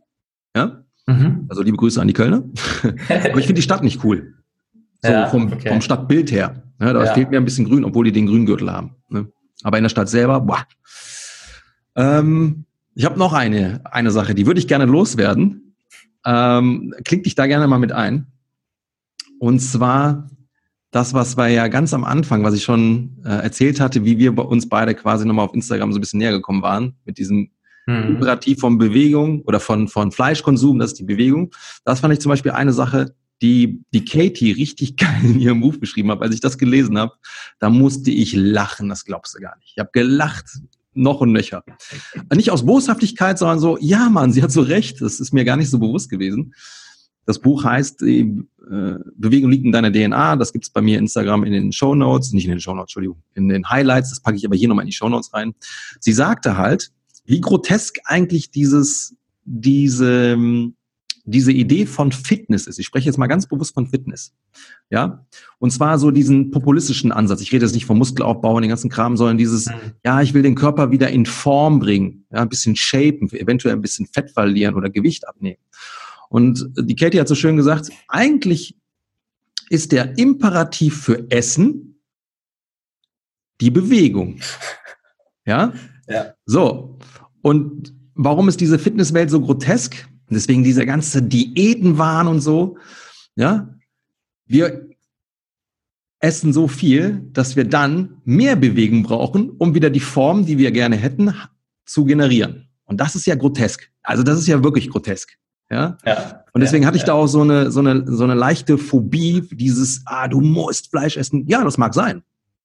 [0.54, 0.84] Ja?
[1.06, 1.46] Mhm.
[1.48, 2.44] Also liebe Grüße an die Kölner.
[2.82, 4.34] Aber ich finde die Stadt nicht cool.
[5.02, 5.68] So ja, vom, okay.
[5.68, 6.62] vom Stadtbild her.
[6.78, 6.92] Ne?
[6.92, 7.14] Da ja.
[7.14, 8.96] fehlt mir ein bisschen grün, obwohl die den Grüngürtel haben.
[9.08, 9.30] Ne?
[9.62, 10.66] Aber in der Stadt selber, boah.
[11.96, 12.65] Ähm,
[12.96, 15.76] ich habe noch eine, eine Sache, die würde ich gerne loswerden.
[16.24, 18.26] Ähm, klingt dich da gerne mal mit ein.
[19.38, 20.30] Und zwar
[20.90, 24.34] das, was wir ja ganz am Anfang, was ich schon äh, erzählt hatte, wie wir
[24.34, 27.50] bei uns beide quasi nochmal auf Instagram so ein bisschen näher gekommen waren, mit diesem
[27.84, 28.14] hm.
[28.14, 31.52] Imperativ von Bewegung oder von, von Fleischkonsum, das ist die Bewegung.
[31.84, 35.76] Das fand ich zum Beispiel eine Sache, die, die Katie richtig geil in ihrem Buch
[35.76, 36.22] beschrieben hat.
[36.22, 37.12] Als ich das gelesen habe,
[37.58, 39.72] da musste ich lachen, das glaubst du gar nicht.
[39.76, 40.46] Ich habe gelacht,
[40.96, 41.64] noch und nöcher.
[42.34, 45.56] Nicht aus Boshaftigkeit, sondern so, ja Mann, sie hat so recht, das ist mir gar
[45.56, 46.54] nicht so bewusst gewesen.
[47.26, 48.24] Das Buch heißt äh,
[49.16, 50.36] Bewegung liegt in deiner DNA.
[50.36, 53.22] Das gibt's bei mir Instagram in den Show Notes, nicht in den Show Notes, Entschuldigung,
[53.34, 54.10] in den Highlights.
[54.10, 55.54] Das packe ich aber hier nochmal in die Show Notes rein.
[56.00, 56.92] Sie sagte halt,
[57.24, 60.36] wie grotesk eigentlich dieses, diese,
[61.26, 62.78] diese Idee von Fitness ist.
[62.78, 64.32] Ich spreche jetzt mal ganz bewusst von Fitness.
[64.90, 65.26] Ja.
[65.58, 67.40] Und zwar so diesen populistischen Ansatz.
[67.40, 69.92] Ich rede jetzt nicht vom Muskelaufbau und den ganzen Kram, sondern dieses, mhm.
[70.04, 73.82] ja, ich will den Körper wieder in Form bringen, ja, ein bisschen shapen, eventuell ein
[73.82, 75.58] bisschen Fett verlieren oder Gewicht abnehmen.
[76.28, 78.76] Und die Katie hat so schön gesagt, eigentlich
[79.68, 82.00] ist der Imperativ für Essen
[83.60, 84.40] die Bewegung.
[85.44, 85.72] Ja?
[86.08, 86.34] Ja.
[86.44, 86.98] So.
[87.42, 90.08] Und warum ist diese Fitnesswelt so grotesk?
[90.28, 92.78] Deswegen dieser ganze Diätenwahn und so.
[93.36, 93.74] Ja?
[94.46, 94.88] Wir
[96.18, 100.72] essen so viel, dass wir dann mehr Bewegung brauchen, um wieder die Form, die wir
[100.72, 101.34] gerne hätten,
[101.84, 102.68] zu generieren.
[102.84, 103.90] Und das ist ja grotesk.
[104.02, 105.36] Also das ist ja wirklich grotesk.
[105.70, 105.98] Ja.
[106.04, 107.08] ja und deswegen ja, hatte ich ja.
[107.08, 111.16] da auch so eine, so eine, so eine leichte Phobie, dieses, ah, du musst Fleisch
[111.16, 111.46] essen.
[111.48, 112.22] Ja, das mag sein.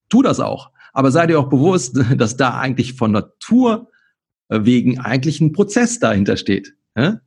[0.09, 0.71] Tu das auch.
[0.93, 3.89] Aber sei dir auch bewusst, dass da eigentlich von Natur
[4.49, 6.75] wegen eigentlich ein Prozess dahinter steht.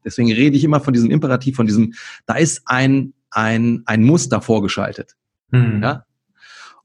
[0.04, 1.94] Deswegen rede ich immer von diesem Imperativ, von diesem,
[2.26, 5.16] da ist ein, ein, ein Muster vorgeschaltet.
[5.50, 5.82] Mhm.
[5.82, 6.04] Ja?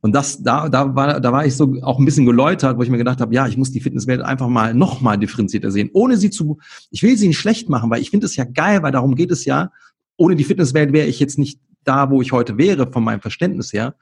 [0.02, 2.90] Und das, da, da war, da war ich so auch ein bisschen geläutert, wo ich
[2.90, 6.16] mir gedacht habe, ja, ich muss die Fitnesswelt einfach mal noch mal differenzierter sehen, ohne
[6.16, 6.60] sie zu,
[6.90, 9.32] ich will sie nicht schlecht machen, weil ich finde es ja geil, weil darum geht
[9.32, 9.72] es ja.
[10.16, 13.74] Ohne die Fitnesswelt wäre ich jetzt nicht da, wo ich heute wäre, von meinem Verständnis
[13.74, 13.96] her,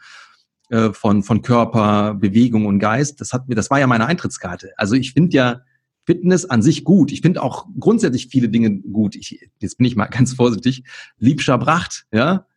[0.70, 3.20] äh, von, von Körper, Bewegung und Geist.
[3.22, 4.74] Das hat mir, das war ja meine Eintrittskarte.
[4.78, 5.62] Also ich finde ja
[6.08, 7.12] Fitness an sich gut.
[7.12, 9.16] Ich finde auch grundsätzlich viele Dinge gut.
[9.16, 10.84] Ich, jetzt bin ich mal ganz vorsichtig.
[11.20, 12.48] Liebscher Bracht, ja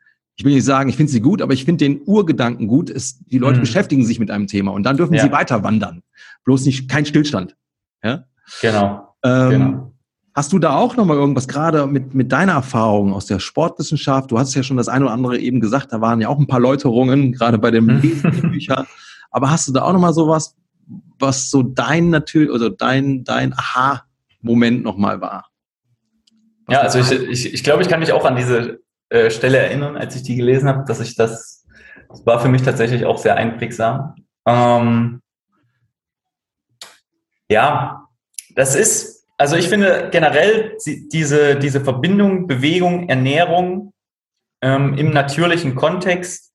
[0.41, 3.21] ich will nicht sagen, ich finde sie gut, aber ich finde den Urgedanken gut, ist,
[3.31, 3.61] die Leute mhm.
[3.61, 5.23] beschäftigen sich mit einem Thema und dann dürfen ja.
[5.23, 6.03] sie weiter wandern.
[6.45, 7.57] Bloß nicht kein Stillstand.
[8.03, 8.25] Ja?
[8.63, 9.15] Genau.
[9.23, 9.93] Ähm, genau.
[10.35, 14.31] Hast du da auch nochmal irgendwas, gerade mit, mit deiner Erfahrung aus der Sportwissenschaft?
[14.31, 16.47] Du hast ja schon das eine oder andere eben gesagt, da waren ja auch ein
[16.47, 18.01] paar Läuterungen, gerade bei dem mhm.
[18.01, 18.87] Lesen der Bücher.
[19.31, 20.57] Aber hast du da auch nochmal sowas,
[21.21, 25.51] was so dein natürlich, also dein, dein Aha-Moment nochmal war?
[26.67, 29.59] Was ja, also ich, ich, ich glaube, ich kann mich auch an diese äh, Stelle
[29.59, 31.67] erinnern, als ich die gelesen habe, dass ich das,
[32.09, 34.15] das war für mich tatsächlich auch sehr einprägsam.
[34.47, 35.21] Ähm,
[37.49, 38.07] ja,
[38.55, 40.77] das ist, also ich finde generell
[41.13, 43.93] diese, diese Verbindung Bewegung, Ernährung
[44.63, 46.53] ähm, im natürlichen Kontext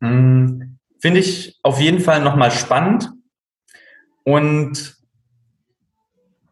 [0.00, 3.10] hm, finde ich auf jeden Fall nochmal spannend
[4.24, 4.96] und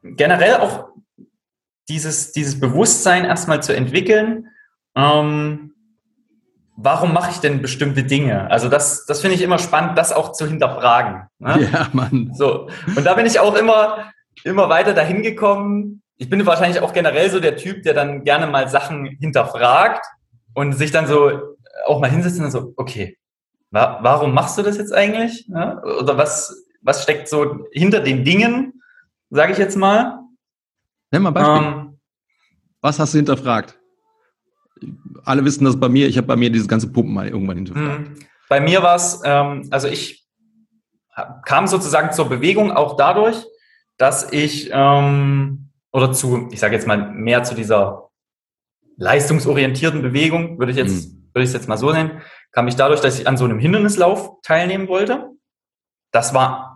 [0.02, 0.88] generell auch
[1.88, 4.48] dieses, dieses Bewusstsein erstmal zu entwickeln,
[4.94, 5.72] ähm,
[6.76, 8.50] warum mache ich denn bestimmte Dinge?
[8.50, 11.28] Also das, das finde ich immer spannend, das auch zu hinterfragen.
[11.38, 11.68] Ne?
[11.72, 12.32] Ja, Mann.
[12.34, 12.68] So.
[12.96, 14.10] Und da bin ich auch immer,
[14.44, 16.02] immer weiter dahin gekommen.
[16.16, 20.04] Ich bin wahrscheinlich auch generell so der Typ, der dann gerne mal Sachen hinterfragt
[20.54, 21.56] und sich dann so
[21.86, 23.16] auch mal hinsetzt und so, okay,
[23.70, 25.46] wa warum machst du das jetzt eigentlich?
[25.48, 25.82] Ja?
[25.82, 28.82] Oder was, was steckt so hinter den Dingen,
[29.30, 30.20] sage ich jetzt mal?
[31.10, 31.68] Nimm mal ein Beispiel.
[31.68, 31.98] Ähm,
[32.80, 33.80] was hast du hinterfragt?
[35.24, 38.08] alle wissen das bei mir, ich habe bei mir dieses ganze Pumpen mal irgendwann hinterfragt.
[38.08, 38.14] Mhm.
[38.48, 40.26] Bei mir war es, ähm, also ich
[41.44, 43.44] kam sozusagen zur Bewegung auch dadurch,
[43.96, 48.10] dass ich, ähm, oder zu, ich sage jetzt mal mehr zu dieser
[48.96, 51.28] leistungsorientierten Bewegung, würde ich jetzt, mhm.
[51.32, 52.22] würde ich es jetzt mal so nennen,
[52.52, 55.30] kam ich dadurch, dass ich an so einem Hindernislauf teilnehmen wollte.
[56.10, 56.69] Das war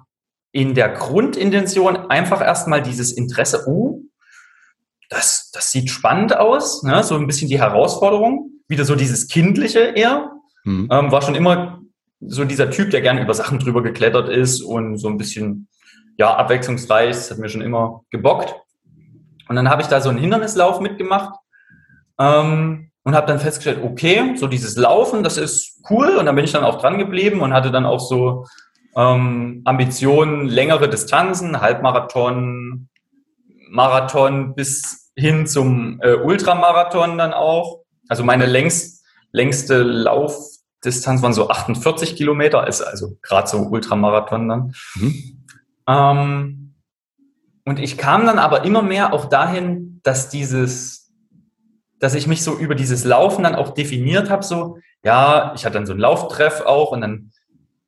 [0.55, 4.03] in der Grundintention einfach erstmal dieses Interesse, oh,
[5.11, 7.03] das, das sieht spannend aus, ne?
[7.03, 10.31] so ein bisschen die Herausforderung, wieder so dieses Kindliche eher.
[10.63, 10.89] Mhm.
[10.93, 11.81] Ähm, war schon immer
[12.21, 15.67] so dieser Typ, der gerne über Sachen drüber geklettert ist und so ein bisschen,
[16.17, 18.55] ja, abwechslungsreich, das hat mir schon immer gebockt.
[19.49, 21.35] Und dann habe ich da so einen Hindernislauf mitgemacht.
[22.19, 26.45] Ähm, und habe dann festgestellt, okay, so dieses Laufen, das ist cool und dann bin
[26.45, 28.47] ich dann auch dran geblieben und hatte dann auch so
[28.97, 32.89] ähm, Ambitionen, längere Distanzen, Halbmarathon,
[33.69, 37.83] Marathon bis hin zum äh, Ultramarathon dann auch.
[38.09, 44.75] Also meine längst, längste Laufdistanz waren so 48 Kilometer, ist also gerade so Ultramarathon dann.
[44.97, 45.45] Mhm.
[45.89, 46.75] Ähm,
[47.65, 51.13] und ich kam dann aber immer mehr auch dahin, dass dieses,
[51.99, 55.75] dass ich mich so über dieses Laufen dann auch definiert habe, so, ja, ich hatte
[55.75, 57.33] dann so einen Lauftreff auch und dann,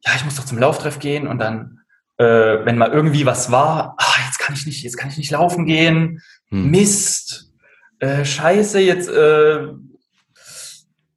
[0.07, 1.81] ja, ich muss doch zum Lauftreff gehen und dann,
[2.19, 5.33] äh, wenn mal irgendwie was war, ah, jetzt kann ich nicht, jetzt kann ich nicht
[5.33, 6.71] laufen gehen, hm.
[6.71, 7.53] Mist,
[7.99, 9.67] äh, Scheiße, jetzt äh,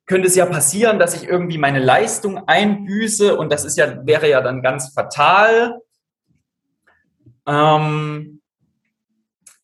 [0.05, 4.27] könnte es ja passieren, dass ich irgendwie meine Leistung einbüße und das ist ja, wäre
[4.27, 5.79] ja dann ganz fatal.
[7.47, 8.41] Ähm,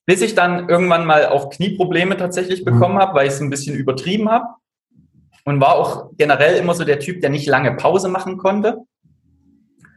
[0.06, 2.66] bis ich dann irgendwann mal auch Knieprobleme tatsächlich mhm.
[2.66, 4.46] bekommen habe, weil ich es ein bisschen übertrieben habe.
[5.46, 8.86] Und war auch generell immer so der Typ, der nicht lange Pause machen konnte.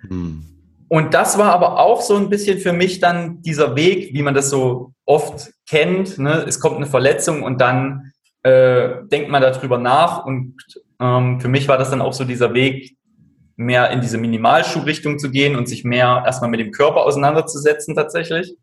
[0.03, 0.45] Mhm.
[0.89, 4.35] Und das war aber auch so ein bisschen für mich dann dieser Weg, wie man
[4.35, 6.19] das so oft kennt.
[6.19, 6.45] Ne?
[6.47, 10.25] Es kommt eine Verletzung und dann äh, denkt man darüber nach.
[10.25, 10.55] Und
[10.99, 12.97] ähm, für mich war das dann auch so dieser Weg,
[13.57, 18.55] mehr in diese Minimalschuhrichtung zu gehen und sich mehr erstmal mit dem Körper auseinanderzusetzen tatsächlich.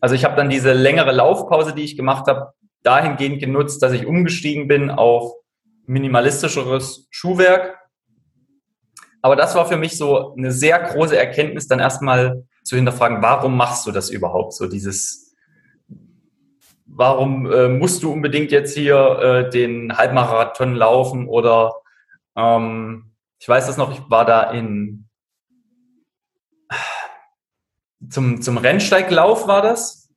[0.00, 2.52] Also ich habe dann diese längere Laufpause, die ich gemacht habe,
[2.84, 5.32] dahingehend genutzt, dass ich umgestiegen bin auf
[5.86, 7.78] minimalistischeres Schuhwerk.
[9.22, 13.56] Aber das war für mich so eine sehr große Erkenntnis, dann erstmal zu hinterfragen, warum
[13.56, 14.54] machst du das überhaupt?
[14.54, 15.34] So dieses,
[16.86, 21.74] warum äh, musst du unbedingt jetzt hier äh, den Halbmarathon laufen oder
[22.36, 25.06] ähm, ich weiß das noch, ich war da in
[28.10, 30.08] zum, zum Rennsteiglauf war das.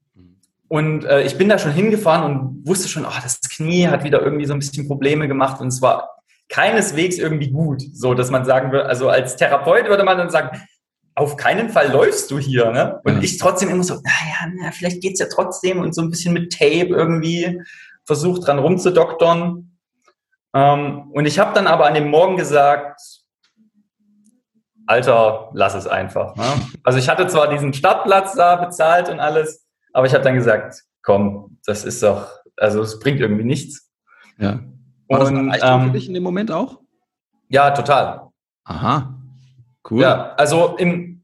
[0.67, 4.21] Und äh, ich bin da schon hingefahren und wusste schon, oh, das Knie hat wieder
[4.21, 5.59] irgendwie so ein bisschen Probleme gemacht.
[5.61, 6.18] Und es war
[6.49, 10.59] keineswegs irgendwie gut, so dass man sagen würde, also als Therapeut würde man dann sagen,
[11.15, 13.01] auf keinen Fall läufst du hier, ne?
[13.03, 13.21] Und ja.
[13.21, 16.53] ich trotzdem immer so, naja, na, vielleicht geht's ja trotzdem und so ein bisschen mit
[16.53, 17.61] Tape irgendwie
[18.05, 19.77] versucht dran rumzudoktern.
[20.53, 22.99] Ähm, und ich habe dann aber an dem Morgen gesagt,
[24.87, 26.35] Alter, lass es einfach.
[26.35, 26.45] Ne?
[26.83, 30.83] Also ich hatte zwar diesen Stadtplatz da bezahlt und alles, aber ich habe dann gesagt,
[31.03, 33.91] komm, das ist doch, also es bringt irgendwie nichts.
[34.39, 34.61] Ja.
[35.09, 36.79] War und, das ähm, für dich in dem Moment auch?
[37.49, 38.29] Ja, total.
[38.63, 39.19] Aha,
[39.89, 40.01] cool.
[40.01, 41.23] Ja, also im,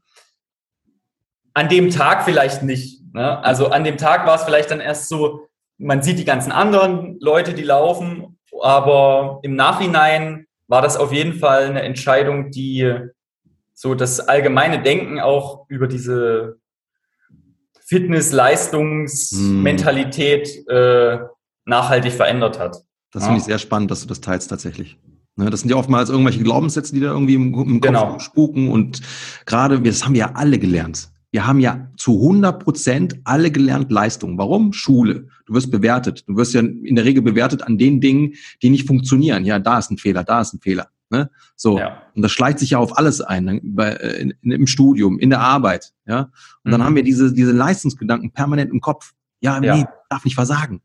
[1.54, 3.00] an dem Tag vielleicht nicht.
[3.14, 3.38] Ne?
[3.44, 5.46] Also an dem Tag war es vielleicht dann erst so,
[5.78, 11.34] man sieht die ganzen anderen Leute, die laufen, aber im Nachhinein war das auf jeden
[11.34, 12.92] Fall eine Entscheidung, die
[13.72, 16.56] so das allgemeine Denken auch über diese
[17.84, 20.64] Fitness, Leistungsmentalität hm.
[20.76, 21.18] äh,
[21.66, 22.85] nachhaltig verändert hat.
[23.16, 23.28] Das ja.
[23.28, 24.98] finde ich sehr spannend, dass du das teilst tatsächlich.
[25.36, 28.18] Ne, das sind ja oftmals irgendwelche Glaubenssätze, die da irgendwie im, im Kopf genau.
[28.18, 28.68] spuken.
[28.68, 29.00] Und
[29.46, 31.08] gerade, das haben wir ja alle gelernt.
[31.30, 34.36] Wir haben ja zu 100 Prozent alle gelernt Leistung.
[34.36, 34.74] Warum?
[34.74, 35.28] Schule.
[35.46, 36.24] Du wirst bewertet.
[36.26, 39.46] Du wirst ja in der Regel bewertet an den Dingen, die nicht funktionieren.
[39.46, 40.88] Ja, da ist ein Fehler, da ist ein Fehler.
[41.08, 41.30] Ne?
[41.56, 41.78] So.
[41.78, 42.02] Ja.
[42.14, 43.60] Und das schleicht sich ja auf alles ein, ne?
[43.64, 45.94] bei, äh, in, im Studium, in der Arbeit.
[46.06, 46.20] Ja.
[46.20, 46.30] Und
[46.64, 46.70] mhm.
[46.72, 49.14] dann haben wir diese, diese Leistungsgedanken permanent im Kopf.
[49.40, 49.88] Ja, nee, ja.
[50.10, 50.82] darf nicht versagen.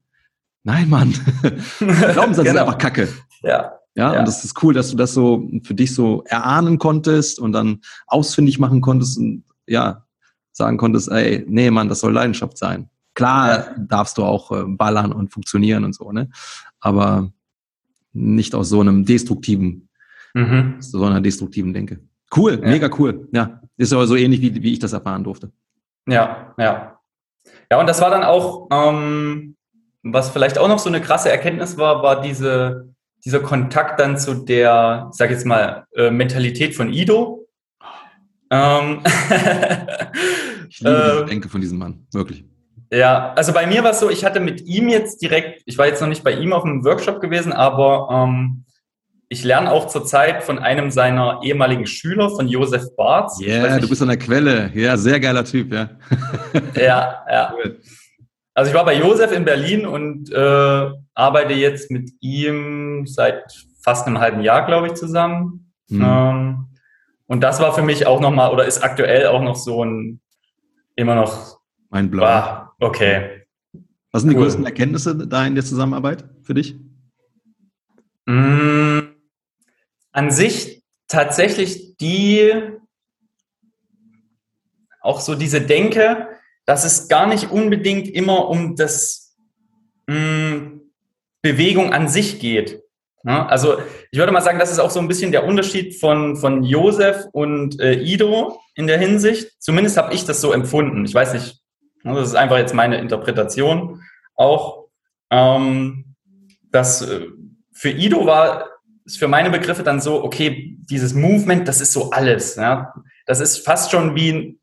[0.64, 1.12] Nein, Mann.
[1.80, 2.50] Glaubenssatz genau.
[2.50, 3.08] ist einfach Kacke.
[3.44, 3.74] Ja.
[3.94, 7.40] Ja, ja, und das ist cool, dass du das so für dich so erahnen konntest
[7.40, 10.06] und dann ausfindig machen konntest und ja,
[10.54, 12.90] sagen konntest, ey, nee, Mann, das soll Leidenschaft sein.
[13.16, 13.76] Klar ja.
[13.78, 16.30] darfst du auch äh, ballern und funktionieren und so, ne?
[16.80, 17.34] Aber
[18.14, 19.90] nicht aus so einem destruktiven
[20.34, 20.76] mhm.
[20.80, 22.00] so einer destruktiven Denke.
[22.36, 22.70] Cool, ja.
[22.70, 23.28] mega cool.
[23.34, 25.52] Ja, ist aber so ähnlich, wie, wie ich das erfahren durfte.
[26.08, 27.00] Ja, ja.
[27.70, 29.56] Ja, und das war dann auch, ähm,
[30.04, 32.90] was vielleicht auch noch so eine krasse Erkenntnis war, war diese,
[33.24, 37.48] dieser Kontakt dann zu der, ich sag jetzt mal, äh, Mentalität von Ido.
[38.50, 39.02] Ähm,
[40.70, 42.44] ich liebe die Denke von diesem Mann, wirklich.
[42.92, 45.88] Ja, also bei mir war es so, ich hatte mit ihm jetzt direkt, ich war
[45.88, 48.66] jetzt noch nicht bei ihm auf einem Workshop gewesen, aber ähm,
[49.30, 53.32] ich lerne auch zurzeit von einem seiner ehemaligen Schüler, von Josef Barth.
[53.40, 54.72] Ja, yeah, du bist an der Quelle.
[54.74, 55.90] Ja, sehr geiler Typ, ja.
[56.76, 57.54] ja, ja.
[58.54, 64.08] Also ich war bei Josef in Berlin und äh, arbeite jetzt mit ihm seit fast
[64.08, 65.72] einem halben Jahr, glaube ich, zusammen.
[65.88, 66.04] Mhm.
[66.04, 66.68] Ähm,
[67.28, 70.20] und das war für mich auch nochmal, oder ist aktuell auch noch so ein,
[70.96, 71.60] immer noch.
[71.90, 72.26] Mein Blau.
[72.26, 73.46] Ah, okay.
[74.12, 74.44] Was sind die cool.
[74.44, 76.76] größten Erkenntnisse da in der Zusammenarbeit für dich?
[78.26, 79.12] Mmh
[80.12, 82.54] an sich tatsächlich die,
[85.02, 86.28] auch so diese Denke,
[86.72, 89.36] dass es gar nicht unbedingt immer um das,
[90.08, 90.82] mh, hm,
[91.42, 92.82] Bewegung an sich geht.
[93.26, 96.38] Ja, also ich würde mal sagen, das ist auch so ein bisschen der Unterschied von,
[96.38, 99.52] von Josef und äh, Ido in der Hinsicht.
[99.60, 101.04] Zumindest habe ich das so empfunden.
[101.04, 101.62] Ich weiß nicht,
[102.04, 104.02] ne, das ist einfach jetzt meine Interpretation
[104.36, 104.86] auch.
[105.30, 106.16] Ähm,
[106.72, 107.26] dass äh,
[107.74, 108.70] für Ido war
[109.06, 112.56] es für meine Begriffe dann so, okay, dieses Movement, das ist so alles.
[112.56, 112.94] Ja?
[113.26, 114.61] Das ist fast schon wie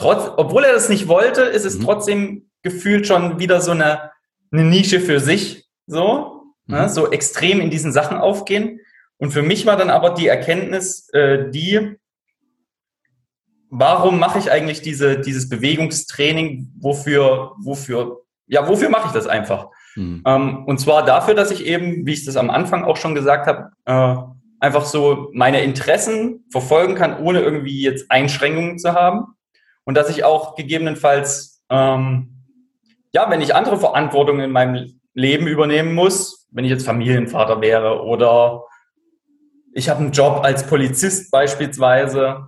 [0.00, 1.84] trotz, obwohl er das nicht wollte, ist es mhm.
[1.84, 4.10] trotzdem gefühlt schon wieder so eine,
[4.50, 5.68] eine Nische für sich.
[5.86, 6.88] So, ne, mhm.
[6.88, 8.80] so extrem in diesen Sachen aufgehen.
[9.18, 11.96] Und für mich war dann aber die Erkenntnis, äh, die,
[13.68, 16.72] warum mache ich eigentlich diese, dieses Bewegungstraining?
[16.78, 19.68] Wofür, wofür, ja, wofür mache ich das einfach?
[19.96, 20.22] Mhm.
[20.24, 23.46] Ähm, und zwar dafür, dass ich eben, wie ich das am Anfang auch schon gesagt
[23.46, 24.16] habe, äh,
[24.60, 29.34] einfach so meine Interessen verfolgen kann, ohne irgendwie jetzt Einschränkungen zu haben.
[29.90, 32.44] Und dass ich auch gegebenenfalls, ähm,
[33.12, 38.04] ja, wenn ich andere Verantwortungen in meinem Leben übernehmen muss, wenn ich jetzt Familienvater wäre
[38.04, 38.66] oder
[39.74, 42.46] ich habe einen Job als Polizist beispielsweise,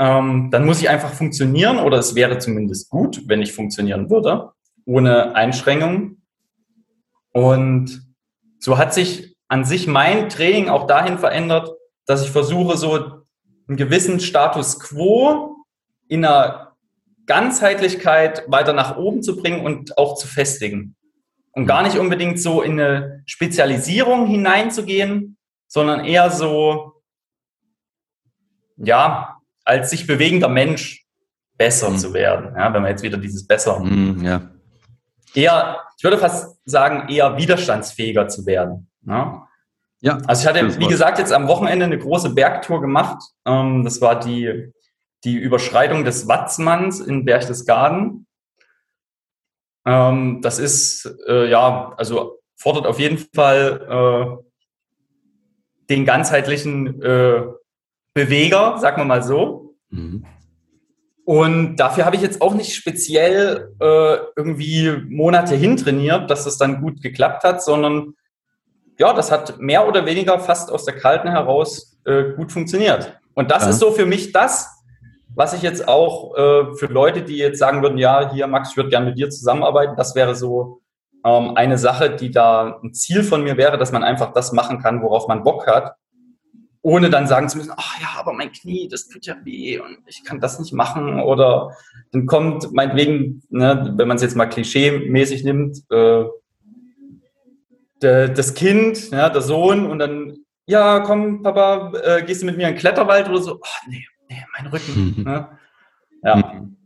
[0.00, 4.50] ähm, dann muss ich einfach funktionieren oder es wäre zumindest gut, wenn ich funktionieren würde,
[4.84, 6.24] ohne Einschränkungen.
[7.32, 8.02] Und
[8.58, 11.70] so hat sich an sich mein Training auch dahin verändert,
[12.06, 12.94] dass ich versuche, so
[13.68, 15.54] einen gewissen Status quo
[16.08, 16.69] in einer
[17.30, 20.96] Ganzheitlichkeit weiter nach oben zu bringen und auch zu festigen
[21.52, 25.36] und gar nicht unbedingt so in eine Spezialisierung hineinzugehen,
[25.68, 26.94] sondern eher so,
[28.78, 31.06] ja, als sich bewegender Mensch
[31.56, 31.98] besser mhm.
[31.98, 32.56] zu werden.
[32.56, 33.78] Ja, wenn man jetzt wieder dieses besser.
[33.78, 34.50] Mhm, ja.
[35.32, 38.90] Eher, ich würde fast sagen, eher widerstandsfähiger zu werden.
[39.06, 39.46] Ja.
[40.00, 43.22] Ja, also ich hatte, wie gesagt, jetzt am Wochenende eine große Bergtour gemacht.
[43.46, 44.72] Ähm, das war die,
[45.24, 48.26] die Überschreitung des Watzmanns in Berchtesgaden.
[49.86, 54.44] Ähm, das ist, äh, ja, also fordert auf jeden Fall äh,
[55.90, 57.42] den ganzheitlichen äh,
[58.14, 59.76] Beweger, sagen wir mal so.
[59.90, 60.24] Mhm.
[61.24, 66.80] Und dafür habe ich jetzt auch nicht speziell äh, irgendwie Monate hintrainiert, dass das dann
[66.80, 68.14] gut geklappt hat, sondern
[68.98, 73.18] ja, das hat mehr oder weniger fast aus der Kalten heraus äh, gut funktioniert.
[73.34, 73.70] Und das ja.
[73.70, 74.79] ist so für mich das,
[75.34, 78.76] was ich jetzt auch äh, für Leute, die jetzt sagen würden, ja, hier Max, ich
[78.76, 80.80] würde gerne mit dir zusammenarbeiten, das wäre so
[81.24, 84.80] ähm, eine Sache, die da ein Ziel von mir wäre, dass man einfach das machen
[84.80, 85.94] kann, worauf man Bock hat,
[86.82, 89.98] ohne dann sagen zu müssen, ach ja, aber mein Knie, das tut ja weh und
[90.06, 91.20] ich kann das nicht machen.
[91.20, 91.76] Oder
[92.12, 96.24] dann kommt meinetwegen, ne, wenn man es jetzt mal klischee-mäßig nimmt, äh,
[98.02, 102.56] de, das Kind, ja, der Sohn und dann, ja, komm, Papa, äh, gehst du mit
[102.56, 103.28] mir in den Kletterwald?
[103.28, 103.60] Oder so?
[103.62, 105.14] Ach nee, nee, mein Rücken.
[105.16, 105.24] Mhm.
[105.24, 105.48] Ne?
[106.22, 106.36] Ja.
[106.36, 106.76] Mhm.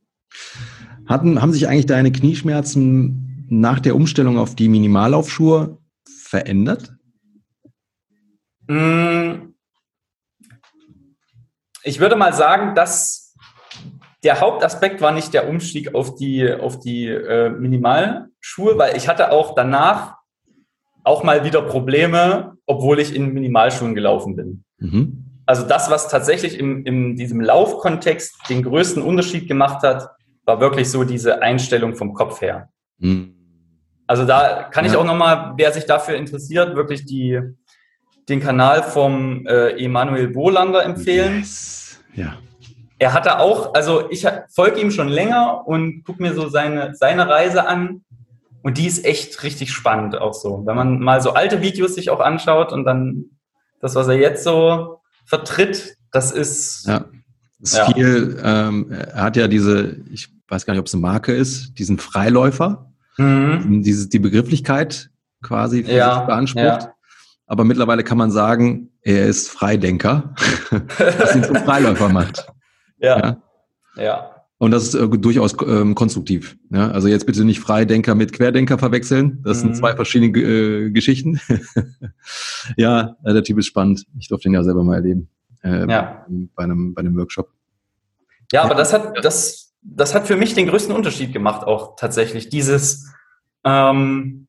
[1.07, 5.79] Hatten, haben sich eigentlich deine Knieschmerzen nach der Umstellung auf die Minimallaufschuhe
[6.09, 6.95] verändert?
[8.67, 9.53] Mm.
[11.83, 13.35] Ich würde mal sagen, dass
[14.23, 19.31] der Hauptaspekt war nicht der Umstieg auf die, auf die äh, Minimalschuhe, weil ich hatte
[19.31, 20.17] auch danach
[21.03, 24.65] auch mal wieder Probleme, obwohl ich in Minimalschuhen gelaufen bin.
[24.79, 30.09] Mhm also das, was tatsächlich in, in diesem Laufkontext den größten Unterschied gemacht hat,
[30.45, 32.69] war wirklich so diese Einstellung vom Kopf her.
[32.99, 33.35] Mhm.
[34.07, 34.91] Also da kann ja.
[34.91, 37.41] ich auch nochmal, wer sich dafür interessiert, wirklich die,
[38.29, 41.39] den Kanal vom äh, Emanuel Bolander empfehlen.
[41.39, 42.01] Yes.
[42.15, 42.37] Ja.
[42.99, 47.29] Er hatte auch, also ich folge ihm schon länger und gucke mir so seine, seine
[47.29, 48.05] Reise an.
[48.63, 50.63] Und die ist echt richtig spannend auch so.
[50.65, 53.27] Wenn man mal so alte Videos sich auch anschaut und dann
[53.81, 55.97] das, was er jetzt so vertritt.
[56.12, 56.87] Das ist.
[56.87, 57.05] Ja.
[57.59, 57.87] Das ja.
[57.87, 61.79] viel, ähm, er hat ja diese, ich weiß gar nicht, ob es eine Marke ist,
[61.79, 63.83] diesen Freiläufer, mhm.
[63.83, 65.11] diese, die Begrifflichkeit
[65.43, 66.20] quasi ja.
[66.25, 66.83] beansprucht.
[66.83, 66.95] Ja.
[67.47, 70.35] Aber mittlerweile kann man sagen, er ist Freidenker,
[71.18, 72.47] was ihn zum Freiläufer macht.
[72.99, 73.18] Ja.
[73.18, 74.03] ja.
[74.03, 74.34] ja.
[74.59, 76.57] Und das ist äh, durchaus ähm, konstruktiv.
[76.71, 76.91] Ja?
[76.91, 79.41] Also jetzt bitte nicht Freidenker mit Querdenker verwechseln.
[79.43, 79.63] Das mhm.
[79.63, 81.41] sind zwei verschiedene äh, Geschichten.
[82.77, 84.07] ja, äh, der Typ ist spannend.
[84.19, 85.29] Ich durfte ihn ja selber mal erleben.
[85.63, 86.27] Äh, ja.
[86.55, 87.51] Bei, einem, bei einem Workshop.
[88.53, 92.49] Ja, aber das hat, das, das hat für mich den größten Unterschied gemacht, auch tatsächlich.
[92.49, 93.13] Dieses,
[93.65, 94.47] ähm,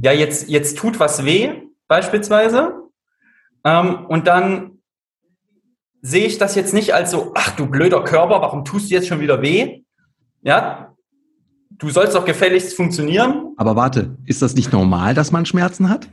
[0.00, 1.50] ja, jetzt, jetzt tut was weh,
[1.88, 2.80] beispielsweise.
[3.64, 4.73] Ähm, und dann
[6.04, 9.08] sehe ich das jetzt nicht als so, ach du blöder Körper, warum tust du jetzt
[9.08, 9.82] schon wieder weh?
[10.42, 10.94] Ja,
[11.70, 13.54] du sollst doch gefälligst funktionieren.
[13.56, 16.06] Aber warte, ist das nicht normal, dass man Schmerzen hat?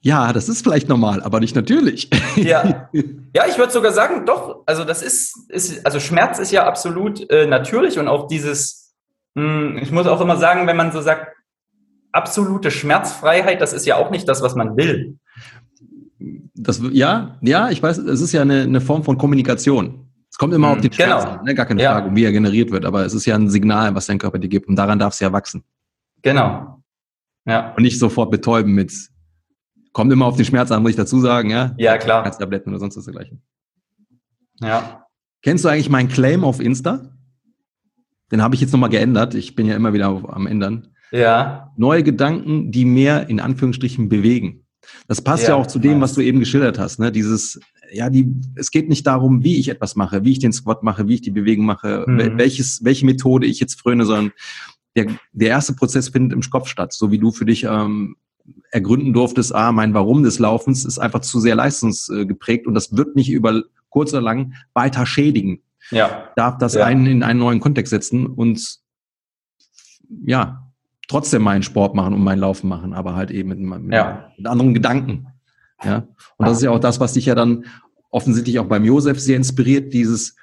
[0.00, 2.08] Ja, das ist vielleicht normal, aber nicht natürlich.
[2.36, 2.88] Ja,
[3.34, 4.62] ja ich würde sogar sagen, doch.
[4.64, 8.94] Also das ist, ist also Schmerz ist ja absolut äh, natürlich und auch dieses,
[9.34, 11.36] mh, hm, ich muss auch immer sagen, wenn man so sagt,
[12.12, 15.18] absolute Schmerzfreiheit, das ist ja auch nicht das, was man will.
[16.62, 20.10] Das, ja, ja, ich weiß, es ist ja eine, eine Form von Kommunikation.
[20.30, 21.38] Es kommt immer mhm, auf den Schmerz genau.
[21.38, 21.54] an, ne?
[21.54, 21.92] gar keine ja.
[21.92, 24.48] Frage, wie er generiert wird, aber es ist ja ein Signal, was dein Körper dir
[24.48, 25.64] gibt und daran darf es ja wachsen.
[26.22, 26.82] Genau.
[27.46, 27.72] Ja.
[27.74, 28.92] Und nicht sofort betäuben mit,
[29.92, 31.74] kommt immer auf den Schmerz an, muss ich dazu sagen, ja?
[31.78, 32.24] Ja, klar.
[32.24, 33.42] Herztabletten oder sonst was dergleichen.
[34.60, 35.06] Ja.
[35.42, 37.10] Kennst du eigentlich meinen Claim auf Insta?
[38.30, 39.34] Den habe ich jetzt nochmal geändert.
[39.34, 40.88] Ich bin ja immer wieder am Ändern.
[41.10, 41.72] Ja.
[41.76, 44.59] Neue Gedanken, die mehr in Anführungsstrichen bewegen.
[45.08, 46.98] Das passt ja, ja auch zu dem, was du eben geschildert hast.
[46.98, 47.12] Ne?
[47.12, 47.60] Dieses,
[47.92, 51.08] ja, die, es geht nicht darum, wie ich etwas mache, wie ich den Squat mache,
[51.08, 52.38] wie ich die Bewegung mache, mhm.
[52.38, 54.32] welches, welche Methode ich jetzt fröne, sondern
[54.96, 58.16] der, der erste Prozess findet im Kopf statt, so wie du für dich ähm,
[58.70, 63.16] ergründen durftest, ah, mein Warum des Laufens ist einfach zu sehr leistungsgeprägt und das wird
[63.16, 65.62] mich über kurz oder lang weiter schädigen.
[65.90, 66.28] Ja.
[66.36, 66.84] Darf das ja.
[66.84, 68.78] einen in einen neuen Kontext setzen und
[70.24, 70.69] ja,
[71.10, 74.30] trotzdem meinen Sport machen und mein Laufen machen, aber halt eben mit, mit, ja.
[74.38, 75.26] mit anderen Gedanken.
[75.82, 76.06] Ja.
[76.36, 77.64] Und das ist ja auch das, was dich ja dann
[78.10, 80.36] offensichtlich auch beim Josef sehr inspiriert, dieses,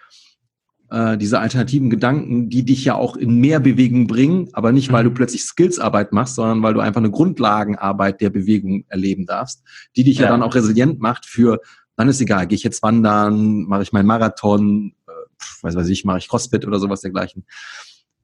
[0.90, 5.06] äh, diese alternativen Gedanken, die dich ja auch in mehr Bewegung bringen, aber nicht, weil
[5.06, 5.16] du mhm.
[5.16, 9.64] plötzlich Skillsarbeit machst, sondern weil du einfach eine Grundlagenarbeit der Bewegung erleben darfst,
[9.96, 11.62] die dich ja, ja dann auch resilient macht für,
[11.96, 16.04] dann ist egal, gehe ich jetzt wandern, mache ich meinen Marathon, äh, weiß weiß ich,
[16.04, 17.46] mache ich Crossfit oder sowas dergleichen.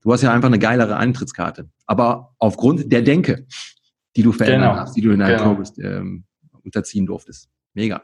[0.04, 1.70] Du hast ja einfach eine geilere Eintrittskarte.
[1.86, 3.48] Aber aufgrund der Denke,
[4.16, 4.82] die du verändern genau.
[4.82, 5.50] hast, die du in deinem genau.
[5.50, 6.26] Progress ähm,
[6.64, 7.50] unterziehen durftest.
[7.74, 8.04] Mega.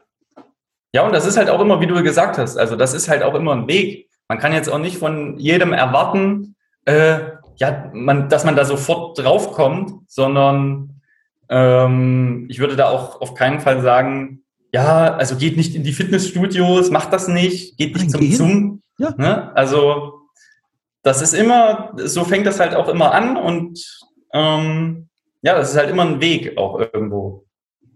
[0.92, 3.22] Ja, und das ist halt auch immer, wie du gesagt hast, also das ist halt
[3.22, 4.08] auch immer ein Weg.
[4.28, 7.18] Man kann jetzt auch nicht von jedem erwarten, äh,
[7.56, 11.00] ja, man, dass man da sofort draufkommt, sondern
[11.48, 14.42] ähm, ich würde da auch auf keinen Fall sagen,
[14.72, 18.82] ja, also geht nicht in die Fitnessstudios, macht das nicht, geht nicht zum Zoom.
[18.98, 19.14] Ja.
[19.16, 19.54] Ne?
[19.56, 20.19] Also
[21.02, 23.84] das ist immer, so fängt das halt auch immer an und
[24.32, 25.08] ähm,
[25.42, 27.46] ja, das ist halt immer ein Weg auch irgendwo.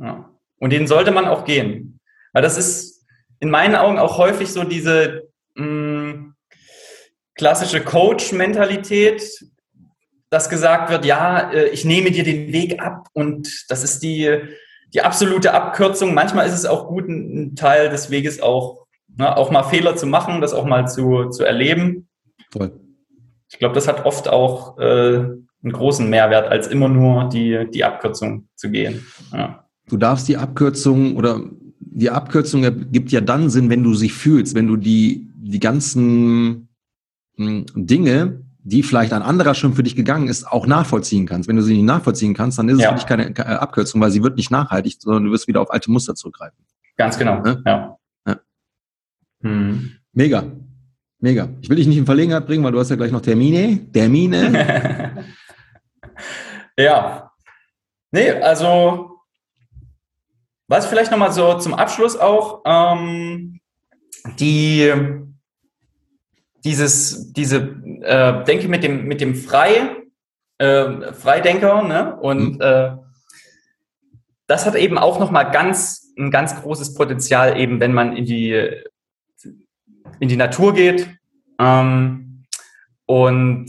[0.00, 0.30] Ja.
[0.58, 2.00] Und den sollte man auch gehen.
[2.32, 3.04] Weil das ist
[3.40, 6.34] in meinen Augen auch häufig so diese mh, mm,
[7.34, 9.22] klassische Coach-Mentalität,
[10.30, 14.38] dass gesagt wird, ja, äh, ich nehme dir den Weg ab und das ist die,
[14.94, 16.14] die absolute Abkürzung.
[16.14, 18.86] Manchmal ist es auch gut, ein Teil des Weges auch,
[19.16, 22.08] ne, auch mal Fehler zu machen, das auch mal zu, zu erleben.
[22.50, 22.83] Toll.
[23.54, 27.84] Ich glaube, das hat oft auch äh, einen großen Mehrwert, als immer nur die, die
[27.84, 29.06] Abkürzung zu gehen.
[29.32, 29.64] Ja.
[29.88, 31.40] Du darfst die Abkürzung oder
[31.78, 36.68] die Abkürzung gibt ja dann Sinn, wenn du sie fühlst, wenn du die, die ganzen
[37.36, 41.48] hm, Dinge, die vielleicht ein anderer schon für dich gegangen ist, auch nachvollziehen kannst.
[41.48, 42.86] Wenn du sie nicht nachvollziehen kannst, dann ist ja.
[42.86, 45.60] es für dich keine, keine Abkürzung, weil sie wird nicht nachhaltig, sondern du wirst wieder
[45.60, 46.58] auf alte Muster zurückgreifen.
[46.96, 47.62] Ganz genau, ja.
[47.64, 47.98] ja.
[48.26, 48.36] ja.
[49.42, 49.92] Hm.
[50.12, 50.44] Mega.
[51.24, 51.48] Mega.
[51.62, 53.90] Ich will dich nicht in Verlegenheit bringen, weil du hast ja gleich noch Termine.
[53.90, 55.24] Termine.
[56.76, 57.30] ja.
[58.10, 59.16] Nee, also
[60.68, 63.58] was vielleicht nochmal so zum Abschluss auch, ähm,
[64.38, 64.92] die,
[66.62, 69.96] dieses, diese äh, Denke mit dem, mit dem Frei,
[70.58, 72.16] äh, Freidenker, ne?
[72.16, 72.60] Und mhm.
[72.60, 72.96] äh,
[74.46, 78.84] das hat eben auch nochmal ganz, ein ganz großes Potenzial, eben wenn man in die,
[80.20, 81.08] in die Natur geht.
[81.58, 82.44] Ähm,
[83.06, 83.66] und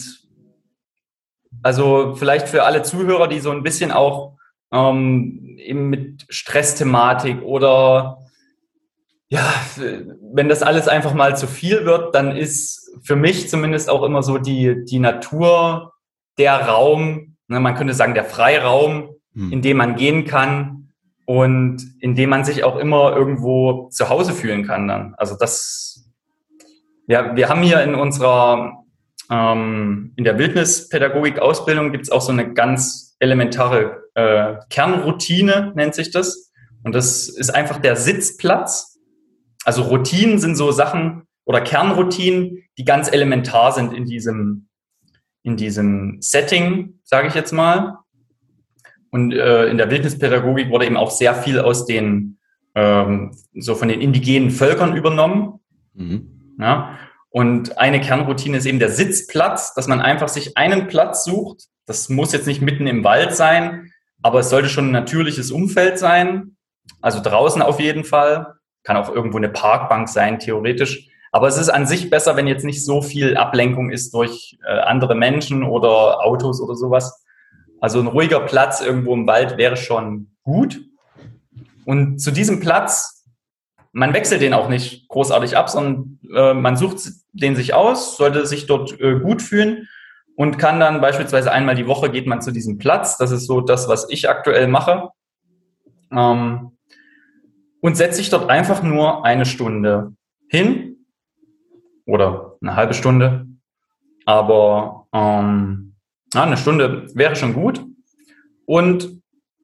[1.64, 4.38] also vielleicht für alle Zuhörer, die so ein bisschen auch
[4.72, 8.20] ähm, eben mit Stressthematik oder
[9.28, 9.52] ja,
[10.22, 14.22] wenn das alles einfach mal zu viel wird, dann ist für mich zumindest auch immer
[14.22, 15.94] so die, die Natur
[16.38, 19.52] der Raum, ne, man könnte sagen der Freiraum, hm.
[19.52, 20.94] in dem man gehen kann
[21.26, 25.16] und in dem man sich auch immer irgendwo zu Hause fühlen kann dann.
[25.18, 25.95] Also das,
[27.08, 28.84] ja, wir haben hier in unserer,
[29.30, 36.12] ähm, in der Wildnispädagogik-Ausbildung gibt es auch so eine ganz elementare äh, Kernroutine, nennt sich
[36.12, 36.52] das.
[36.84, 39.00] Und das ist einfach der Sitzplatz.
[39.64, 44.68] Also Routinen sind so Sachen oder Kernroutinen, die ganz elementar sind in diesem,
[45.44, 47.98] in diesem Setting, sage ich jetzt mal.
[49.12, 52.38] Und äh, in der Wildnispädagogik wurde eben auch sehr viel aus den,
[52.76, 55.60] ähm, so von den indigenen Völkern übernommen.
[55.94, 56.35] Mhm.
[56.60, 56.98] Ja?
[57.30, 61.66] Und eine Kernroutine ist eben der Sitzplatz, dass man einfach sich einen Platz sucht.
[61.86, 63.92] Das muss jetzt nicht mitten im Wald sein,
[64.22, 66.56] aber es sollte schon ein natürliches Umfeld sein.
[67.02, 68.54] Also draußen auf jeden Fall.
[68.84, 71.10] Kann auch irgendwo eine Parkbank sein, theoretisch.
[71.32, 74.72] Aber es ist an sich besser, wenn jetzt nicht so viel Ablenkung ist durch äh,
[74.72, 77.26] andere Menschen oder Autos oder sowas.
[77.82, 80.80] Also ein ruhiger Platz irgendwo im Wald wäre schon gut.
[81.86, 83.15] Und zu diesem Platz,
[83.96, 86.98] man wechselt den auch nicht großartig ab, sondern äh, man sucht
[87.32, 89.88] den sich aus, sollte sich dort äh, gut fühlen
[90.36, 93.18] und kann dann beispielsweise einmal die Woche geht man zu diesem Platz.
[93.18, 95.12] Das ist so das, was ich aktuell mache.
[96.12, 96.78] Ähm,
[97.80, 100.14] und setze sich dort einfach nur eine Stunde
[100.50, 101.06] hin
[102.06, 103.48] oder eine halbe Stunde.
[104.26, 105.96] Aber ähm,
[106.34, 107.82] eine Stunde wäre schon gut.
[108.66, 109.22] Und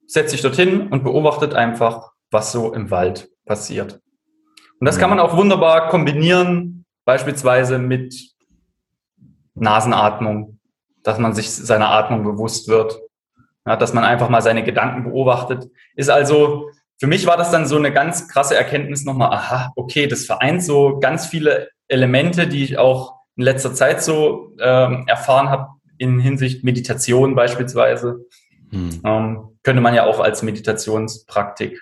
[0.08, 4.00] setzt sich dorthin und beobachtet einfach, was so im Wald passiert.
[4.82, 8.16] Und das kann man auch wunderbar kombinieren, beispielsweise mit
[9.54, 10.58] Nasenatmung,
[11.04, 13.00] dass man sich seiner Atmung bewusst wird,
[13.68, 15.70] ja, dass man einfach mal seine Gedanken beobachtet.
[15.96, 20.08] Ist also, für mich war das dann so eine ganz krasse Erkenntnis nochmal, aha, okay,
[20.08, 25.52] das vereint so ganz viele Elemente, die ich auch in letzter Zeit so ähm, erfahren
[25.52, 25.68] habe
[26.00, 28.26] in Hinsicht Meditation beispielsweise.
[28.72, 29.02] Hm.
[29.06, 31.80] Ähm, könnte man ja auch als Meditationspraktik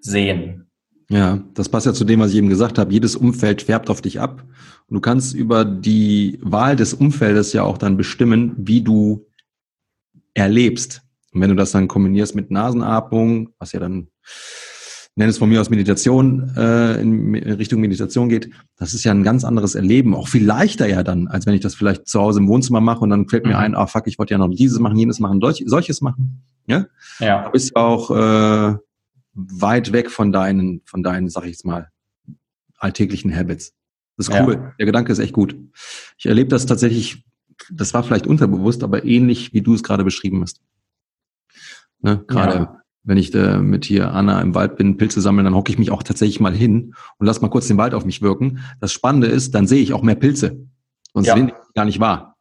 [0.00, 0.69] sehen.
[1.10, 2.92] Ja, das passt ja zu dem, was ich eben gesagt habe.
[2.92, 4.44] Jedes Umfeld färbt auf dich ab.
[4.86, 9.26] Und du kannst über die Wahl des Umfeldes ja auch dann bestimmen, wie du
[10.34, 11.02] erlebst.
[11.32, 14.06] Und wenn du das dann kombinierst mit Nasenatmung, was ja dann,
[15.16, 19.24] nenn es von mir aus Meditation, äh, in Richtung Meditation geht, das ist ja ein
[19.24, 20.14] ganz anderes Erleben.
[20.14, 23.00] Auch viel leichter ja dann, als wenn ich das vielleicht zu Hause im Wohnzimmer mache
[23.00, 23.56] und dann fällt mir mhm.
[23.56, 26.44] ein, ah fuck, ich wollte ja noch dieses machen, jenes machen, solches machen.
[26.68, 26.86] Ja?
[27.18, 27.46] Ja.
[27.46, 28.76] Du bist auch äh,
[29.32, 31.90] weit weg von deinen, von deinen, sag ich jetzt mal,
[32.78, 33.74] alltäglichen Habits.
[34.16, 34.54] Das ist cool.
[34.54, 34.74] Ja.
[34.78, 35.56] Der Gedanke ist echt gut.
[36.18, 37.24] Ich erlebe das tatsächlich,
[37.70, 40.60] das war vielleicht unterbewusst, aber ähnlich, wie du es gerade beschrieben hast.
[42.00, 42.22] Ne?
[42.26, 42.82] Gerade ja.
[43.02, 45.90] wenn ich äh, mit hier Anna im Wald bin, Pilze sammeln, dann hocke ich mich
[45.90, 48.60] auch tatsächlich mal hin und lass mal kurz den Wald auf mich wirken.
[48.80, 50.66] Das Spannende ist, dann sehe ich auch mehr Pilze.
[51.12, 51.36] Sonst ja.
[51.36, 52.36] ich gar nicht wahr.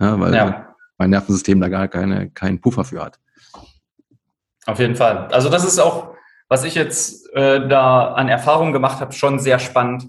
[0.00, 0.74] Ja, weil ja.
[0.98, 3.18] mein Nervensystem da gar keine, keinen Puffer für hat.
[4.66, 5.28] Auf jeden Fall.
[5.32, 6.11] Also das ist auch,
[6.48, 10.08] was ich jetzt äh, da an Erfahrung gemacht habe, schon sehr spannend.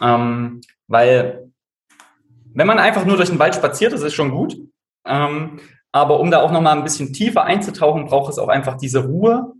[0.00, 1.50] Ähm, weil
[2.52, 4.56] wenn man einfach nur durch den Wald spaziert, das ist schon gut.
[5.06, 5.60] Ähm,
[5.92, 9.52] aber um da auch nochmal ein bisschen tiefer einzutauchen, braucht es auch einfach diese Ruhe.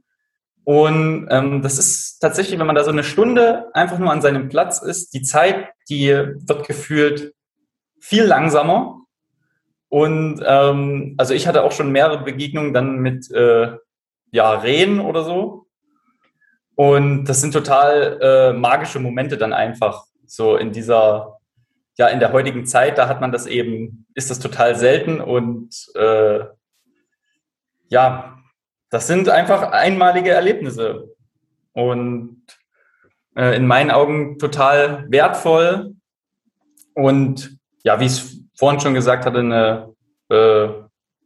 [0.65, 4.49] Und ähm, das ist tatsächlich, wenn man da so eine Stunde einfach nur an seinem
[4.49, 7.35] Platz ist, die Zeit, die wird gefühlt
[7.99, 9.01] viel langsamer.
[9.89, 13.77] Und ähm, also ich hatte auch schon mehrere Begegnungen dann mit äh,
[14.31, 15.67] ja, Rehen oder so.
[16.81, 21.39] Und das sind total äh, magische Momente dann einfach so in dieser,
[21.99, 25.77] ja, in der heutigen Zeit, da hat man das eben, ist das total selten und
[25.95, 26.41] äh,
[27.89, 28.39] ja,
[28.89, 31.15] das sind einfach einmalige Erlebnisse
[31.75, 32.47] und
[33.37, 35.97] äh, in meinen Augen total wertvoll
[36.95, 39.95] und ja, wie ich es vorhin schon gesagt hatte, eine,
[40.31, 40.69] äh,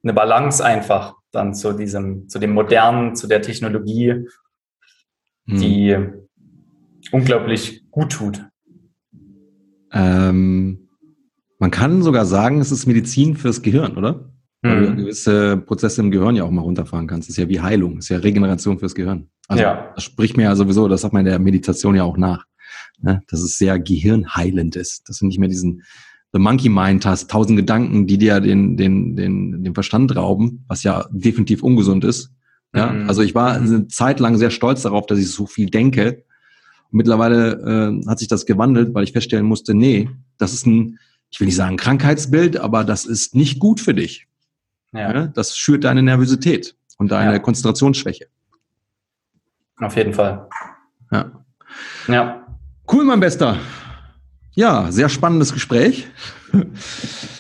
[0.03, 4.27] eine Balance einfach dann zu diesem, zu dem Modernen, zu der Technologie,
[5.47, 5.59] hm.
[5.59, 5.97] die
[7.13, 8.45] unglaublich gut tut.
[9.93, 10.89] Ähm,
[11.59, 14.31] man kann sogar sagen, es ist Medizin fürs Gehirn, oder?
[14.63, 14.97] Weil du hm.
[14.97, 17.29] gewisse Prozesse im Gehirn ja auch mal runterfahren kannst.
[17.29, 19.29] Das ist ja wie Heilung, das ist ja Regeneration fürs Gehirn.
[19.47, 19.93] Also ja.
[19.95, 22.45] das spricht mir ja sowieso, das sagt man in der Meditation ja auch nach,
[22.99, 23.23] ne?
[23.29, 25.83] dass es sehr gehirnheilend ist, dass du nicht mehr diesen
[26.33, 30.83] The Monkey Mind hast, tausend Gedanken, die dir den, den, den, den Verstand rauben, was
[30.83, 32.33] ja definitiv ungesund ist.
[32.75, 33.09] Ja, mhm.
[33.09, 36.25] also ich war eine Zeit lang sehr stolz darauf, dass ich so viel denke.
[36.91, 40.99] mittlerweile äh, hat sich das gewandelt, weil ich feststellen musste, nee, das ist ein,
[41.31, 44.27] ich will nicht sagen Krankheitsbild, aber das ist nicht gut für dich.
[44.93, 45.12] Ja.
[45.12, 47.39] ja das schürt deine Nervosität und deine ja.
[47.39, 48.27] Konzentrationsschwäche.
[49.78, 50.49] Auf jeden Fall.
[51.11, 51.44] Ja.
[52.07, 52.47] Ja.
[52.90, 53.57] Cool, mein Bester.
[54.55, 56.06] Ja, sehr spannendes Gespräch.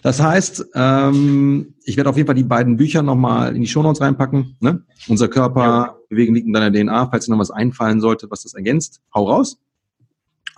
[0.02, 4.00] Das heißt, ähm, ich werde auf jeden Fall die beiden Bücher nochmal in die Shownotes
[4.00, 4.56] reinpacken.
[4.60, 4.82] Ne?
[5.08, 5.96] Unser Körper, ja.
[6.08, 7.06] Bewegen liegt in deiner DNA.
[7.10, 9.58] Falls dir noch was einfallen sollte, was das ergänzt, hau raus.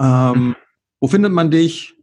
[0.00, 0.56] Ähm,
[1.00, 1.94] wo findet man dich?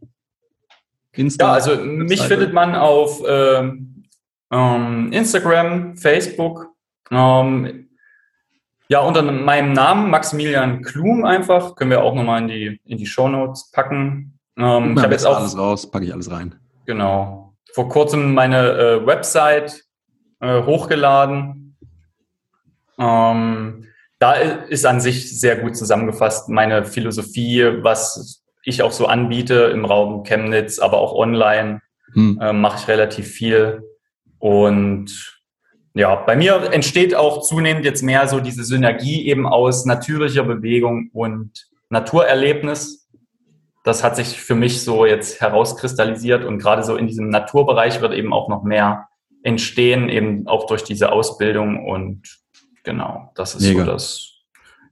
[1.12, 4.04] Insta, ja, also mich findet man auf ähm,
[4.50, 6.68] ähm, Instagram, Facebook.
[7.10, 7.88] Ähm,
[8.88, 13.06] ja, unter meinem Namen, Maximilian Klum einfach, können wir auch nochmal in die, in die
[13.06, 14.33] Shownotes packen.
[14.56, 16.54] Ähm, ich habe jetzt auch alles raus, packe ich alles rein.
[16.86, 17.54] Genau.
[17.72, 19.84] Vor kurzem meine äh, Website
[20.40, 21.76] äh, hochgeladen.
[22.98, 23.86] Ähm,
[24.18, 29.84] da ist an sich sehr gut zusammengefasst meine Philosophie, was ich auch so anbiete im
[29.84, 31.82] Raum Chemnitz, aber auch online
[32.12, 32.38] hm.
[32.40, 33.82] äh, mache ich relativ viel.
[34.38, 35.42] Und
[35.94, 41.10] ja, bei mir entsteht auch zunehmend jetzt mehr so diese Synergie eben aus natürlicher Bewegung
[41.12, 43.03] und Naturerlebnis
[43.84, 48.14] das hat sich für mich so jetzt herauskristallisiert und gerade so in diesem Naturbereich wird
[48.14, 49.08] eben auch noch mehr
[49.42, 52.22] entstehen, eben auch durch diese Ausbildung und
[52.82, 53.84] genau, das ist Mega.
[53.84, 54.30] so das.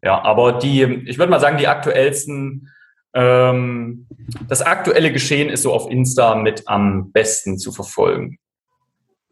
[0.04, 2.68] Ja, aber die, ich würde mal sagen, die aktuellsten,
[3.14, 4.06] ähm,
[4.48, 8.38] das aktuelle Geschehen ist so auf Insta mit am besten zu verfolgen.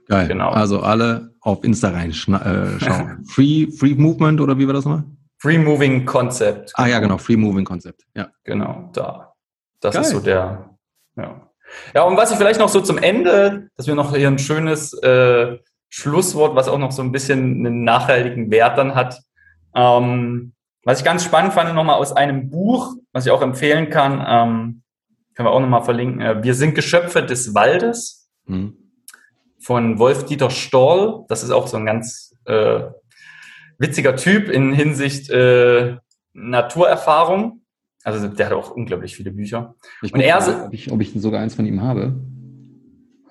[0.08, 0.26] Geil.
[0.26, 0.50] Genau.
[0.50, 2.40] Also alle auf Insta reinschauen.
[2.40, 5.04] Äh, Free, Free Movement oder wie war das nochmal?
[5.38, 6.72] Free Moving Concept.
[6.74, 8.02] Ah ja, genau, Free Moving Concept.
[8.14, 8.28] Ja.
[8.44, 9.29] Genau, da.
[9.80, 10.02] Das Geil.
[10.02, 10.70] ist so der.
[11.16, 11.50] Ja.
[11.94, 14.92] ja, und was ich vielleicht noch so zum Ende, dass wir noch hier ein schönes
[15.02, 15.58] äh,
[15.88, 19.20] Schlusswort, was auch noch so ein bisschen einen nachhaltigen Wert dann hat.
[19.74, 20.52] Ähm,
[20.84, 24.82] was ich ganz spannend fand, nochmal aus einem Buch, was ich auch empfehlen kann, ähm,
[25.34, 26.20] können wir auch nochmal verlinken.
[26.20, 28.76] Äh, wir sind Geschöpfe des Waldes mhm.
[29.60, 31.24] von Wolf-Dieter Stoll.
[31.28, 32.82] Das ist auch so ein ganz äh,
[33.78, 35.96] witziger Typ in Hinsicht äh,
[36.32, 37.59] Naturerfahrung.
[38.02, 39.74] Also der hat auch unglaublich viele Bücher.
[40.02, 42.18] Ich und er, mal, ob, ich, ob ich sogar eins von ihm habe.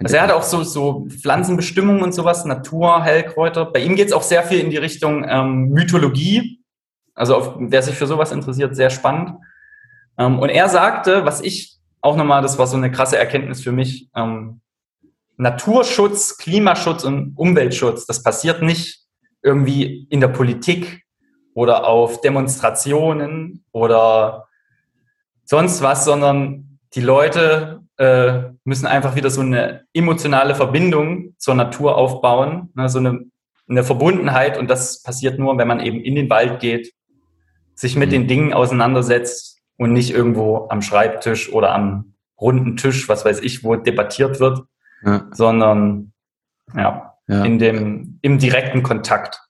[0.02, 3.66] Also er hat auch so, so Pflanzenbestimmung und sowas, Natur, Heilkräuter.
[3.66, 6.64] Bei ihm geht es auch sehr viel in die Richtung ähm, Mythologie.
[7.16, 9.32] Also auf, wer sich für sowas interessiert, sehr spannend.
[10.18, 13.72] Ähm, und er sagte, was ich auch nochmal, das war so eine krasse Erkenntnis für
[13.74, 14.62] mich, ähm,
[15.36, 19.06] Naturschutz, Klimaschutz und Umweltschutz, das passiert nicht
[19.42, 21.06] irgendwie in der Politik
[21.54, 24.49] oder auf Demonstrationen oder
[25.50, 31.98] sonst was, sondern die Leute äh, müssen einfach wieder so eine emotionale Verbindung zur Natur
[31.98, 33.26] aufbauen, ne, so eine,
[33.68, 36.94] eine Verbundenheit und das passiert nur, wenn man eben in den Wald geht,
[37.74, 38.14] sich mit mhm.
[38.14, 43.64] den Dingen auseinandersetzt und nicht irgendwo am Schreibtisch oder am runden Tisch, was weiß ich,
[43.64, 44.62] wo debattiert wird,
[45.04, 45.28] ja.
[45.32, 46.14] sondern
[46.76, 49.42] ja, ja, in dem, im direkten Kontakt.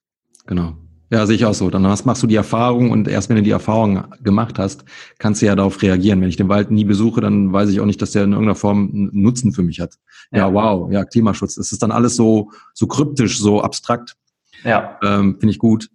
[0.48, 0.78] Genau.
[1.12, 1.70] Ja, sehe ich auch so.
[1.70, 4.86] Dann hast, machst du die Erfahrung und erst wenn du die Erfahrung gemacht hast,
[5.18, 6.22] kannst du ja darauf reagieren.
[6.22, 8.56] Wenn ich den Wald nie besuche, dann weiß ich auch nicht, dass der in irgendeiner
[8.56, 9.96] Form einen Nutzen für mich hat.
[10.32, 11.58] Ja, ja wow, ja, Klimaschutz.
[11.58, 14.16] Es ist dann alles so, so kryptisch, so abstrakt.
[14.64, 15.00] Ja.
[15.02, 15.90] Ähm, Finde ich gut.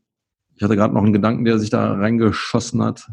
[0.57, 3.09] Ich hatte gerade noch einen Gedanken, der sich da reingeschossen hat.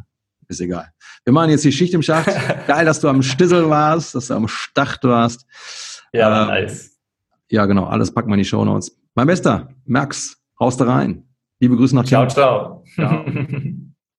[0.48, 0.91] Ist egal.
[1.23, 2.30] Wir machen jetzt die Schicht im Schacht.
[2.68, 5.45] Geil, dass du am Stissel warst, dass du am Start warst.
[6.14, 6.98] Ja, ähm, nice.
[7.49, 7.86] Ja, genau.
[7.86, 8.98] Alles packen wir in die Show Notes.
[9.14, 11.31] Mein Bester, Max, raus da rein.
[11.62, 12.84] Liebe Grüße nach Ciao, ciao.
[12.96, 13.24] ciao.